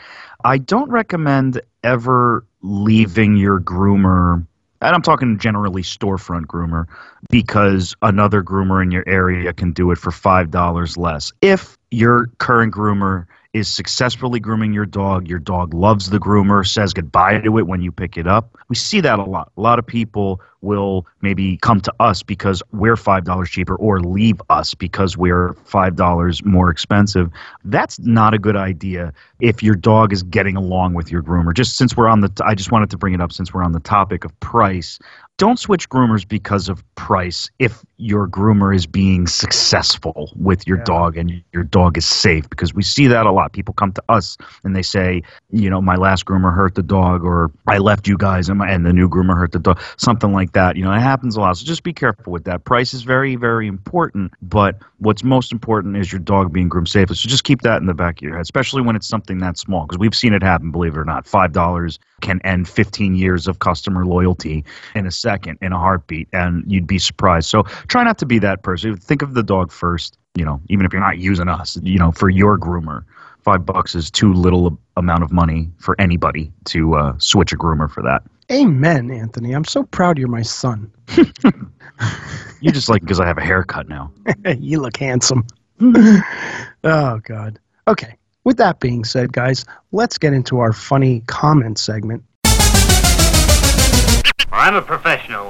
I 0.45 0.59
don't 0.59 0.91
recommend 0.91 1.61
ever 1.83 2.45
leaving 2.63 3.37
your 3.37 3.61
groomer 3.61 4.47
and 4.83 4.97
I'm 4.97 5.03
talking 5.03 5.39
generally 5.39 5.83
storefront 5.83 6.47
groomer, 6.47 6.87
because 7.31 7.95
another 8.03 8.43
groomer 8.43 8.83
in 8.83 8.91
your 8.91 9.09
area 9.09 9.53
can 9.53 9.71
do 9.71 9.93
it 9.93 9.99
for 9.99 10.11
$5 10.11 10.97
less. 10.97 11.33
If 11.41 11.79
your 11.93 12.27
current 12.39 12.75
groomer 12.75 13.27
is 13.53 13.69
successfully 13.69 14.41
grooming 14.41 14.73
your 14.73 14.87
dog. 14.87 15.29
Your 15.29 15.39
dog 15.39 15.75
loves 15.75 16.11
the 16.11 16.19
groomer, 16.19 16.67
says 16.67 16.95
goodbye 16.95 17.39
to 17.39 17.59
it 17.59 17.67
when 17.67 17.83
you 17.83 17.93
pick 17.93 18.17
it 18.17 18.27
up. 18.27 18.57
We 18.69 18.77
see 18.77 19.01
that 19.01 19.19
a 19.19 19.25
lot. 19.25 19.53
A 19.57 19.61
lot 19.61 19.79
of 19.79 19.87
people 19.87 20.41
will 20.63 21.07
maybe 21.21 21.59
come 21.59 21.81
to 21.81 21.93
us 22.01 22.23
because 22.23 22.63
we're 22.73 22.95
$5 22.95 23.47
cheaper 23.47 23.77
or 23.77 24.01
leave 24.01 24.41
us 24.49 24.75
because 24.75 25.17
we're 25.17 25.55
$5 25.67 26.45
more 26.45 26.71
expensive. 26.71 27.31
That's 27.65 27.99
not 27.99 28.33
a 28.33 28.39
good 28.39 28.57
idea 28.57 29.13
if 29.41 29.63
your 29.63 29.75
dog 29.75 30.13
is 30.13 30.23
getting 30.23 30.57
along 30.57 30.95
with 30.95 31.11
your 31.11 31.23
groomer. 31.23 31.53
Just 31.53 31.77
since 31.77 31.97
we're 31.97 32.09
on 32.09 32.21
the, 32.21 32.29
t- 32.29 32.45
I 32.45 32.55
just 32.55 32.73
wanted 32.73 32.91
to 32.91 32.97
bring 32.97 33.13
it 33.13 33.21
up 33.21 33.33
since 33.33 33.53
we're 33.53 33.65
on 33.65 33.73
the 33.73 33.81
topic 33.81 34.25
of 34.25 34.39
price 34.41 34.99
don't 35.39 35.59
switch 35.59 35.89
groomers 35.89 36.27
because 36.27 36.69
of 36.69 36.85
price 36.95 37.51
if 37.59 37.85
your 37.97 38.29
groomer 38.29 38.75
is 38.75 38.87
being 38.87 39.27
successful 39.27 40.31
with 40.37 40.67
your 40.67 40.79
yeah. 40.79 40.85
dog 40.85 41.17
and 41.17 41.43
your 41.53 41.65
dog 41.65 41.99
is 41.99 42.07
safe 42.07 42.49
because 42.49 42.75
we 42.75 42.83
see 42.83 43.07
that 43.07 43.27
a 43.27 43.33
lot 43.33 43.53
people 43.53 43.75
come 43.75 43.93
to 43.93 44.03
us 44.09 44.37
and 44.63 44.77
they 44.77 44.83
say 44.83 45.23
you 45.51 45.71
know 45.71 45.81
my 45.81 45.97
last 45.97 46.27
groomer 46.27 46.55
hurt 46.55 46.75
the 46.75 46.83
dog 46.83 47.25
or 47.25 47.51
i 47.67 47.79
left 47.79 48.07
you 48.07 48.17
guys 48.17 48.49
and, 48.49 48.59
my, 48.59 48.71
and 48.71 48.85
the 48.85 48.93
new 48.93 49.09
groomer 49.09 49.37
hurt 49.37 49.53
the 49.53 49.59
dog 49.59 49.81
something 49.97 50.33
like 50.33 50.52
like 50.53 50.75
that. 50.75 50.77
You 50.77 50.85
know, 50.85 50.93
it 50.93 51.01
happens 51.01 51.37
a 51.37 51.41
lot. 51.41 51.57
So 51.57 51.65
just 51.65 51.83
be 51.83 51.93
careful 51.93 52.33
with 52.33 52.45
that. 52.45 52.65
Price 52.65 52.95
is 52.95 53.03
very, 53.03 53.37
very 53.37 53.67
important, 53.67 54.33
but 54.43 54.77
what's 54.99 55.25
most 55.25 55.53
important 55.53 55.97
is 55.97 56.13
your 56.13 56.21
dog 56.21 56.53
being 56.53 56.69
groomed 56.69 56.89
safely. 56.89 57.17
So 57.17 57.29
just 57.29 57.45
keep 57.45 57.63
that 57.63 57.81
in 57.81 57.87
the 57.87 57.95
back 57.95 58.19
of 58.19 58.23
your 58.23 58.33
head, 58.35 58.43
especially 58.43 58.83
when 58.83 58.97
it's 58.97 59.09
something 59.09 59.39
that 59.39 59.59
small, 59.59 59.87
because 59.87 59.99
we've 59.99 60.15
seen 60.15 60.35
it 60.35 60.43
happen. 60.43 60.71
Believe 60.71 60.95
it 60.95 60.99
or 60.99 61.05
not, 61.05 61.27
five 61.27 61.53
dollars 61.53 61.99
can 62.21 62.41
end 62.45 62.69
15 62.69 63.17
years 63.17 63.49
of 63.49 63.59
customer 63.59 64.07
loyalty 64.07 64.65
in 64.95 65.07
a 65.07 65.11
second, 65.11 65.59
in 65.61 65.73
a 65.73 65.79
heartbeat, 65.79 66.29
and 66.33 66.65
you'd 66.71 66.87
be 66.87 66.99
surprised. 66.99 67.49
So 67.49 67.65
try 67.89 68.05
not 68.05 68.19
to 68.19 68.27
be 68.27 68.39
that 68.41 68.63
person. 68.63 68.97
Think 68.97 69.23
of 69.23 69.35
the 69.35 69.43
dog 69.43 69.73
first. 69.73 70.19
You 70.35 70.45
know, 70.47 70.61
even 70.71 70.87
if 70.87 70.93
you're 70.93 71.03
not 71.03 71.19
using 71.19 71.49
us, 71.49 71.79
you 71.83 71.99
know, 71.99 72.11
for 72.13 72.31
your 72.31 72.59
groomer 72.59 73.05
five 73.45 73.67
bucks 73.67 73.95
is 73.97 74.11
too 74.11 74.33
little 74.33 74.79
amount 74.97 75.23
of 75.23 75.33
money 75.33 75.69
for 75.79 76.01
anybody 76.01 76.53
to 76.65 76.95
uh, 76.95 77.13
switch 77.19 77.53
a 77.53 77.57
groomer 77.57 77.91
for 77.91 78.03
that. 78.03 78.23
Amen, 78.51 79.11
Anthony. 79.11 79.53
I'm 79.53 79.65
so 79.65 79.85
proud 79.85 80.19
you're 80.19 80.29
my 80.29 80.43
son. 80.43 80.91
you 82.61 82.73
just 82.73 82.89
like 82.89 83.03
because 83.03 83.21
I 83.21 83.27
have 83.27 83.39
a 83.39 83.43
haircut 83.43 83.89
now. 83.89 84.13
you 84.59 84.81
look 84.81 84.97
handsome. 84.97 85.47
oh 85.81 87.21
God. 87.25 87.59
Okay. 87.89 88.17
With 88.45 88.57
that 88.57 88.81
being 88.81 89.05
said, 89.05 89.33
guys, 89.33 89.65
let's 89.93 90.19
get 90.19 90.33
into 90.33 90.59
our 90.59 90.73
funny 90.73 91.21
comment 91.27 91.79
segment. 91.79 92.25
I'm 94.51 94.75
a 94.75 94.83
professional. 94.83 95.47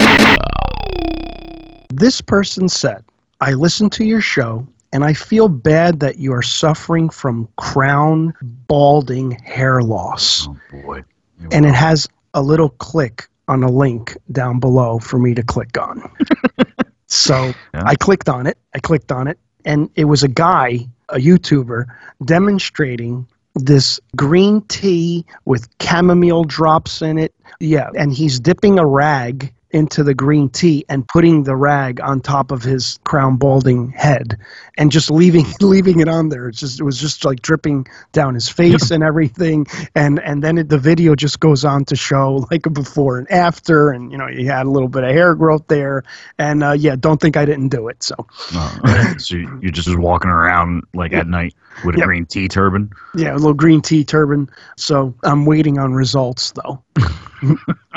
This 1.88 2.20
person 2.20 2.68
said, 2.68 3.04
I 3.40 3.52
listened 3.52 3.92
to 3.92 4.04
your 4.04 4.20
show 4.20 4.66
and 4.92 5.04
I 5.04 5.14
feel 5.14 5.48
bad 5.48 6.00
that 6.00 6.18
you 6.18 6.32
are 6.32 6.42
suffering 6.42 7.08
from 7.08 7.48
crown 7.56 8.34
balding 8.68 9.32
hair 9.32 9.82
loss. 9.82 10.46
Oh 10.48 10.56
boy. 10.70 11.04
And 11.50 11.66
it 11.66 11.74
has 11.74 12.06
a 12.34 12.42
little 12.42 12.70
click 12.70 13.28
on 13.48 13.62
a 13.62 13.70
link 13.70 14.16
down 14.30 14.60
below 14.60 14.98
for 14.98 15.18
me 15.18 15.34
to 15.34 15.42
click 15.42 15.76
on. 15.78 16.10
so 17.06 17.52
Yeah. 17.74 17.82
I 17.84 17.94
clicked 17.94 18.28
on 18.28 18.46
it. 18.46 18.58
I 18.74 18.78
clicked 18.78 19.12
on 19.12 19.28
it, 19.28 19.38
and 19.64 19.90
it 19.94 20.04
was 20.04 20.22
a 20.22 20.28
guy, 20.28 20.86
a 21.08 21.16
YouTuber, 21.16 21.86
demonstrating 22.24 23.26
this 23.54 24.00
green 24.16 24.62
tea 24.62 25.26
with 25.44 25.68
chamomile 25.80 26.44
drops 26.44 27.02
in 27.02 27.18
it. 27.18 27.34
Yeah, 27.60 27.90
and 27.98 28.12
he's 28.12 28.40
dipping 28.40 28.78
a 28.78 28.86
rag 28.86 29.52
into 29.72 30.02
the 30.04 30.14
green 30.14 30.48
tea 30.50 30.84
and 30.88 31.06
putting 31.08 31.44
the 31.44 31.56
rag 31.56 32.00
on 32.00 32.20
top 32.20 32.50
of 32.50 32.62
his 32.62 32.98
crown 33.04 33.36
balding 33.36 33.90
head 33.90 34.38
and 34.76 34.92
just 34.92 35.10
leaving 35.10 35.46
leaving 35.60 36.00
it 36.00 36.08
on 36.08 36.28
there. 36.28 36.48
It's 36.48 36.58
just 36.60 36.80
it 36.80 36.84
was 36.84 36.98
just 37.00 37.24
like 37.24 37.42
dripping 37.42 37.86
down 38.12 38.34
his 38.34 38.48
face 38.48 38.90
and 38.90 39.02
everything. 39.02 39.66
And 39.94 40.20
and 40.20 40.42
then 40.42 40.58
it, 40.58 40.68
the 40.68 40.78
video 40.78 41.14
just 41.14 41.40
goes 41.40 41.64
on 41.64 41.84
to 41.86 41.96
show 41.96 42.46
like 42.50 42.66
a 42.66 42.70
before 42.70 43.18
and 43.18 43.30
after. 43.30 43.90
And 43.90 44.12
you 44.12 44.18
know 44.18 44.26
he 44.26 44.44
had 44.44 44.66
a 44.66 44.70
little 44.70 44.88
bit 44.88 45.04
of 45.04 45.10
hair 45.10 45.34
growth 45.34 45.66
there. 45.68 46.04
And 46.38 46.62
uh, 46.62 46.72
yeah 46.72 46.96
don't 46.98 47.20
think 47.20 47.36
i 47.36 47.44
didn't 47.44 47.68
do 47.70 47.88
it 47.88 48.02
so. 48.02 48.14
Uh, 48.54 49.16
so 49.18 49.36
you- 49.36 49.58
you're 49.62 49.72
just 49.72 49.96
walking 49.98 50.30
around 50.30 50.84
like 50.94 51.12
at 51.12 51.26
night 51.26 51.54
with 51.84 51.94
a 51.94 51.98
Yep. 51.98 52.06
green 52.06 52.26
tea 52.26 52.48
turban. 52.48 52.90
Yeah, 53.14 53.32
a 53.32 53.36
little 53.36 53.54
green 53.54 53.80
tea 53.80 54.04
turban. 54.04 54.50
So 54.76 55.14
I'm 55.22 55.46
waiting 55.46 55.78
on 55.78 55.94
results 55.94 56.52
though, 56.52 56.82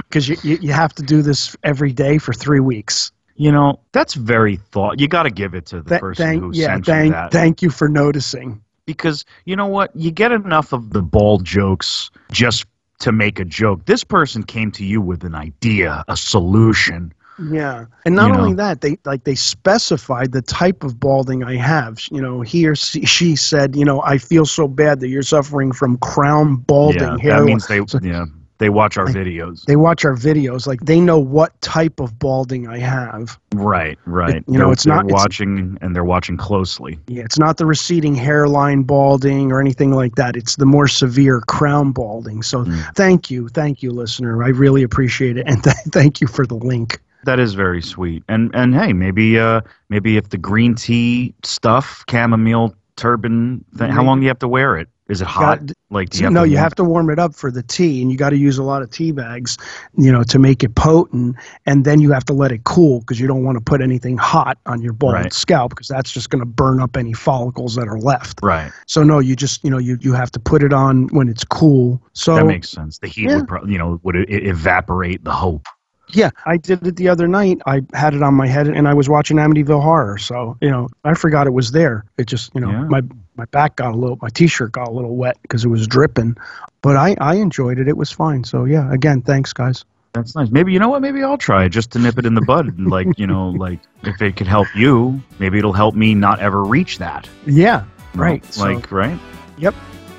because 0.10 0.28
you, 0.30 0.38
you 0.44 0.58
you 0.62 0.72
have 0.74 0.94
to 0.96 1.04
do 1.04 1.22
this 1.22 1.56
every 1.64 1.92
day 1.92 2.18
for 2.18 2.34
three 2.34 2.60
weeks. 2.60 3.12
You 3.38 3.52
know, 3.52 3.80
that's 3.92 4.14
very 4.14 4.56
thought. 4.56 5.00
You 5.00 5.08
got 5.10 5.24
to 5.24 5.30
give 5.30 5.54
it 5.56 5.66
to 5.68 5.82
the 5.82 5.90
Th- 5.90 6.02
person 6.02 6.26
thank 6.26 6.42
who 6.42 6.52
yeah, 6.54 6.68
sent 6.82 6.88
you 6.88 7.12
that. 7.12 7.32
thank 7.32 7.62
you 7.62 7.70
for 7.70 7.90
noticing. 7.90 8.62
because 8.86 9.26
you 9.46 9.56
know 9.56 9.68
what? 9.68 9.94
You 9.96 10.12
get 10.12 10.32
enough 10.32 10.72
of 10.74 10.92
the 10.92 11.02
bald 11.02 11.44
jokes 11.44 12.10
just 12.32 12.66
to 13.00 13.12
make 13.12 13.40
a 13.40 13.46
joke. 13.46 13.86
This 13.86 14.04
person 14.06 14.44
came 14.44 14.72
to 14.72 14.86
you 14.86 15.02
with 15.02 15.26
an 15.26 15.36
idea, 15.36 16.06
a 16.08 16.16
solution. 16.16 17.14
Yeah, 17.38 17.88
and 18.06 18.16
not 18.16 18.30
You 18.30 18.36
only 18.40 18.50
know. 18.52 18.64
that, 18.64 18.80
they 18.80 18.98
like 19.04 19.26
they 19.26 19.36
specified 19.36 20.32
the 20.32 20.42
type 20.42 20.86
of 20.86 20.98
balding 21.02 21.44
I 21.44 21.58
have. 21.58 22.00
You 22.10 22.22
know, 22.22 22.40
he 22.40 22.66
or 22.66 22.76
she, 22.76 23.06
she 23.06 23.36
said, 23.36 23.76
you 23.76 23.84
know, 23.84 24.02
I 24.02 24.18
feel 24.18 24.46
so 24.46 24.70
bad 24.70 25.02
that 25.02 25.10
you're 25.10 25.22
suffering 25.24 25.74
from 25.74 25.98
crown 25.98 26.56
balding 26.56 27.02
yeah, 27.02 27.18
hair. 27.20 27.40
that 27.40 27.44
means 27.46 27.68
they 27.68 27.82
So- 27.88 28.00
yeah 28.02 28.24
they 28.58 28.70
watch 28.70 28.98
our 28.98 29.08
videos. 29.08 29.66
They 29.66 29.76
watch 29.76 30.06
our 30.06 30.16
videos, 30.16 30.66
like 30.66 30.80
they 30.86 31.00
know 31.02 31.20
what 31.20 31.60
type 31.62 32.00
of 32.00 32.18
balding 32.20 32.68
I 32.68 32.78
have. 32.80 33.38
Right, 33.54 34.00
right. 34.06 34.44
you 34.48 34.54
know, 34.58 34.66
They're- 34.66 34.72
it's 34.74 34.84
they're 34.86 34.96
not- 34.96 35.06
it's- 35.06 35.20
watching 35.22 35.78
and 35.82 35.96
they're 35.96 36.06
watching 36.06 36.38
closely. 36.38 36.98
Yeah, 37.08 37.24
it's 37.24 37.38
not 37.38 37.58
the 37.58 37.66
receding 37.66 38.16
hairline 38.16 38.84
balding 38.84 39.52
or 39.52 39.60
anything 39.60 39.92
like 39.92 40.16
that. 40.16 40.36
It's 40.38 40.56
the 40.56 40.66
more 40.66 40.88
severe 40.88 41.42
crown 41.42 41.92
balding. 41.92 42.44
So 42.44 42.64
Mm. 42.64 42.96
thank 42.96 43.30
you, 43.30 43.50
thank 43.50 43.84
you, 43.84 43.92
listener. 43.92 44.42
I 44.44 44.50
really 44.50 44.84
appreciate 44.84 45.38
it, 45.38 45.46
and 45.48 45.62
th- 45.64 45.76
thank 45.92 46.22
you 46.22 46.28
for 46.28 46.46
the 46.46 46.56
link. 46.56 47.00
That 47.26 47.40
is 47.40 47.56
very 47.56 47.82
sweet. 47.82 48.24
And 48.30 48.52
and 48.54 48.76
hey, 48.76 48.94
maybe 48.94 49.38
uh 49.40 49.62
maybe 49.90 50.16
if 50.16 50.30
the 50.30 50.38
green 50.38 50.76
tea 50.76 51.34
stuff, 51.44 52.04
chamomile 52.10 52.76
turban, 52.98 53.66
thing, 53.76 53.92
how 53.92 54.04
long 54.04 54.20
do 54.20 54.24
you 54.24 54.30
have 54.30 54.40
to 54.40 54.48
wear 54.48 54.78
it? 54.78 54.88
Is 55.08 55.22
it 55.22 55.28
hot? 55.28 55.66
Got- 55.68 55.76
like 55.92 56.10
do 56.10 56.24
you 56.24 56.30
no, 56.32 56.44
you 56.44 56.58
have 56.58 56.74
to 56.76 56.84
warm 56.84 57.10
it 57.12 57.20
up 57.20 57.36
for 57.36 57.52
the 57.52 57.62
tea, 57.62 58.02
and 58.02 58.12
you 58.12 58.18
got 58.18 58.32
to 58.32 58.38
use 58.38 58.58
a 58.58 58.64
lot 58.64 58.82
of 58.82 58.90
tea 58.90 59.12
bags, 59.12 59.56
you 59.98 60.12
know, 60.12 60.24
to 60.24 60.40
make 60.40 60.64
it 60.64 60.74
potent. 60.76 61.36
And 61.68 61.86
then 61.86 62.00
you 62.00 62.12
have 62.12 62.26
to 62.26 62.34
let 62.34 62.52
it 62.52 62.64
cool 62.64 63.00
because 63.02 63.20
you 63.20 63.28
don't 63.28 63.44
want 63.44 63.56
to 63.58 63.62
put 63.62 63.82
anything 63.82 64.18
hot 64.18 64.58
on 64.66 64.82
your 64.82 64.94
bald 64.94 65.14
Right. 65.14 65.32
scalp 65.32 65.70
because 65.70 65.88
that's 65.88 66.12
just 66.12 66.32
going 66.32 66.40
to 66.42 66.46
burn 66.46 66.82
up 66.82 66.98
any 66.98 67.14
follicles 67.14 67.76
that 67.76 67.88
are 67.88 68.00
left. 68.00 68.40
Right. 68.42 68.72
So 68.88 69.04
no, 69.04 69.20
you 69.20 69.36
just 69.36 69.64
you 69.64 69.70
know 69.70 69.78
you 69.78 69.98
you 70.02 70.14
have 70.14 70.32
to 70.32 70.40
put 70.40 70.64
it 70.64 70.74
on 70.74 71.08
when 71.10 71.30
it's 71.30 71.46
cool. 71.46 72.02
So 72.14 72.36
that 72.36 72.46
makes 72.46 72.70
sense. 72.70 72.98
The 72.98 73.08
heat 73.08 73.30
yeah. 73.30 73.38
would 73.38 73.48
probably, 73.48 73.74
you 73.74 73.78
know, 73.78 74.00
would 74.04 74.16
evaporate 74.30 75.24
the 75.24 75.32
hope. 75.32 75.68
Yeah, 76.10 76.30
I 76.46 76.58
did 76.58 76.86
it 76.86 76.98
the 76.98 77.10
other 77.10 77.28
night. 77.28 77.60
I 77.68 77.82
had 77.94 78.14
it 78.14 78.22
on 78.22 78.34
my 78.36 78.48
head 78.48 78.68
and 78.68 78.88
I 78.88 78.94
was 78.94 79.10
watching 79.10 79.38
Amityville 79.38 79.82
Horror. 79.82 80.18
So, 80.20 80.56
you 80.62 80.70
know, 80.70 80.88
I 81.04 81.14
forgot 81.16 81.48
it 81.48 81.54
was 81.54 81.72
there. 81.72 82.06
It 82.18 82.28
just, 82.28 82.54
you 82.54 82.62
know, 82.62 82.70
Yeah. 82.70 82.84
my 82.84 83.02
my 83.36 83.46
back 83.46 83.76
got 83.76 83.94
a 83.94 83.98
little, 83.98 84.18
my 84.22 84.30
t-shirt 84.30 84.72
got 84.72 84.88
a 84.88 84.92
little 84.92 85.16
wet 85.16 85.38
because 85.42 85.66
it 85.66 85.68
was 85.70 85.88
dripping. 85.88 86.38
But 86.82 86.96
I 86.98 87.16
I 87.20 87.36
enjoyed 87.36 87.80
it. 87.80 87.88
It 87.88 87.98
was 87.98 88.12
fine. 88.12 88.44
So, 88.44 88.66
yeah, 88.66 88.92
again, 88.94 89.22
thanks 89.22 89.54
guys. 89.54 89.86
That's 90.14 90.34
nice. 90.36 90.50
Maybe 90.50 90.72
you 90.72 90.80
know 90.80 90.88
what? 90.90 91.02
Maybe 91.02 91.22
I'll 91.24 91.38
try 91.38 91.68
just 91.68 91.92
to 91.92 92.00
nip 92.00 92.18
it 92.18 92.26
in 92.26 92.36
the 92.36 92.42
bud. 92.42 92.80
Like 92.80 93.20
you 93.20 93.28
know, 93.28 93.50
like 93.66 93.80
if 94.04 94.22
it 94.22 94.38
could 94.38 94.48
help 94.48 94.68
you, 94.76 95.22
maybe 95.40 95.58
it'll 95.58 95.74
help 95.74 95.94
me 95.96 96.16
not 96.16 96.40
ever 96.40 96.64
reach 96.64 97.00
that. 97.00 97.28
Yeah, 97.46 97.84
right. 98.14 98.44
So- 98.54 98.64
Like 98.64 98.92
right. 98.92 99.20
Yep. 99.58 99.76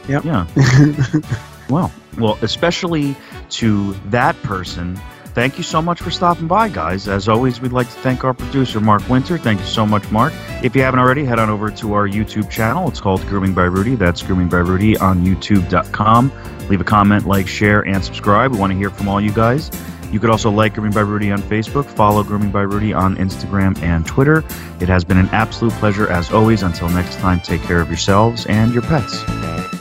Yep. 0.09 0.25
Yeah. 0.25 0.47
well, 1.71 1.91
well, 2.19 2.39
especially 2.43 3.17
to 3.51 3.93
that 4.11 4.41
person. 4.43 5.01
Thank 5.37 5.59
you 5.59 5.65
so 5.65 5.83
much 5.83 6.01
for 6.01 6.11
stopping 6.11 6.47
by, 6.47 6.71
guys. 6.71 7.09
As 7.09 7.29
always, 7.29 7.61
we'd 7.61 7.71
like 7.71 7.89
to 7.89 7.97
thank 7.97 8.25
our 8.25 8.33
producer, 8.33 8.81
Mark 8.81 9.07
Winter. 9.07 9.37
Thank 9.37 9.61
you 9.61 9.67
so 9.67 9.85
much, 9.85 10.11
Mark. 10.11 10.33
If 10.63 10.75
you 10.75 10.81
haven't 10.81 10.99
already, 10.99 11.27
head 11.27 11.39
on 11.39 11.51
over 11.51 11.71
to 11.73 11.93
our 11.93 12.09
YouTube 12.09 12.49
channel. 12.49 12.89
It's 12.89 13.03
called 13.03 13.21
Grooming 13.27 13.53
by 13.53 13.65
Rudy. 13.65 13.97
That's 13.97 14.23
Grooming 14.23 14.49
by 14.49 14.61
Rudy 14.61 14.97
on 14.97 15.27
YouTube.com. 15.27 16.33
Leave 16.71 16.81
a 16.81 16.85
comment, 16.85 17.27
like, 17.27 17.47
share, 17.47 17.83
and 17.83 18.03
subscribe. 18.03 18.53
We 18.53 18.59
want 18.59 18.73
to 18.73 18.79
hear 18.79 18.89
from 18.89 19.09
all 19.09 19.21
you 19.21 19.31
guys. 19.31 19.71
You 20.11 20.21
could 20.21 20.31
also 20.31 20.51
like 20.51 20.73
Grooming 20.73 20.93
by 20.93 21.03
Rudy 21.03 21.31
on 21.31 21.43
Facebook, 21.43 21.85
follow 21.85 22.25
Grooming 22.25 22.51
by 22.51 22.63
Rudy 22.63 22.95
on 22.95 23.17
Instagram 23.17 23.79
and 23.83 24.07
Twitter. 24.07 24.43
It 24.81 24.89
has 24.89 25.05
been 25.05 25.19
an 25.19 25.29
absolute 25.33 25.75
pleasure 25.75 26.11
as 26.11 26.33
always. 26.33 26.63
Until 26.63 26.89
next 26.89 27.17
time, 27.17 27.41
take 27.41 27.61
care 27.61 27.83
of 27.83 27.89
yourselves 27.89 28.47
and 28.47 28.73
your 28.73 28.85
pets. 28.85 29.23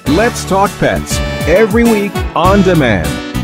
Let's 0.10 0.44
Talk 0.44 0.70
Pets 0.80 1.18
every 1.48 1.86
week 1.86 2.13
on 2.36 2.62
demand, 2.63 3.08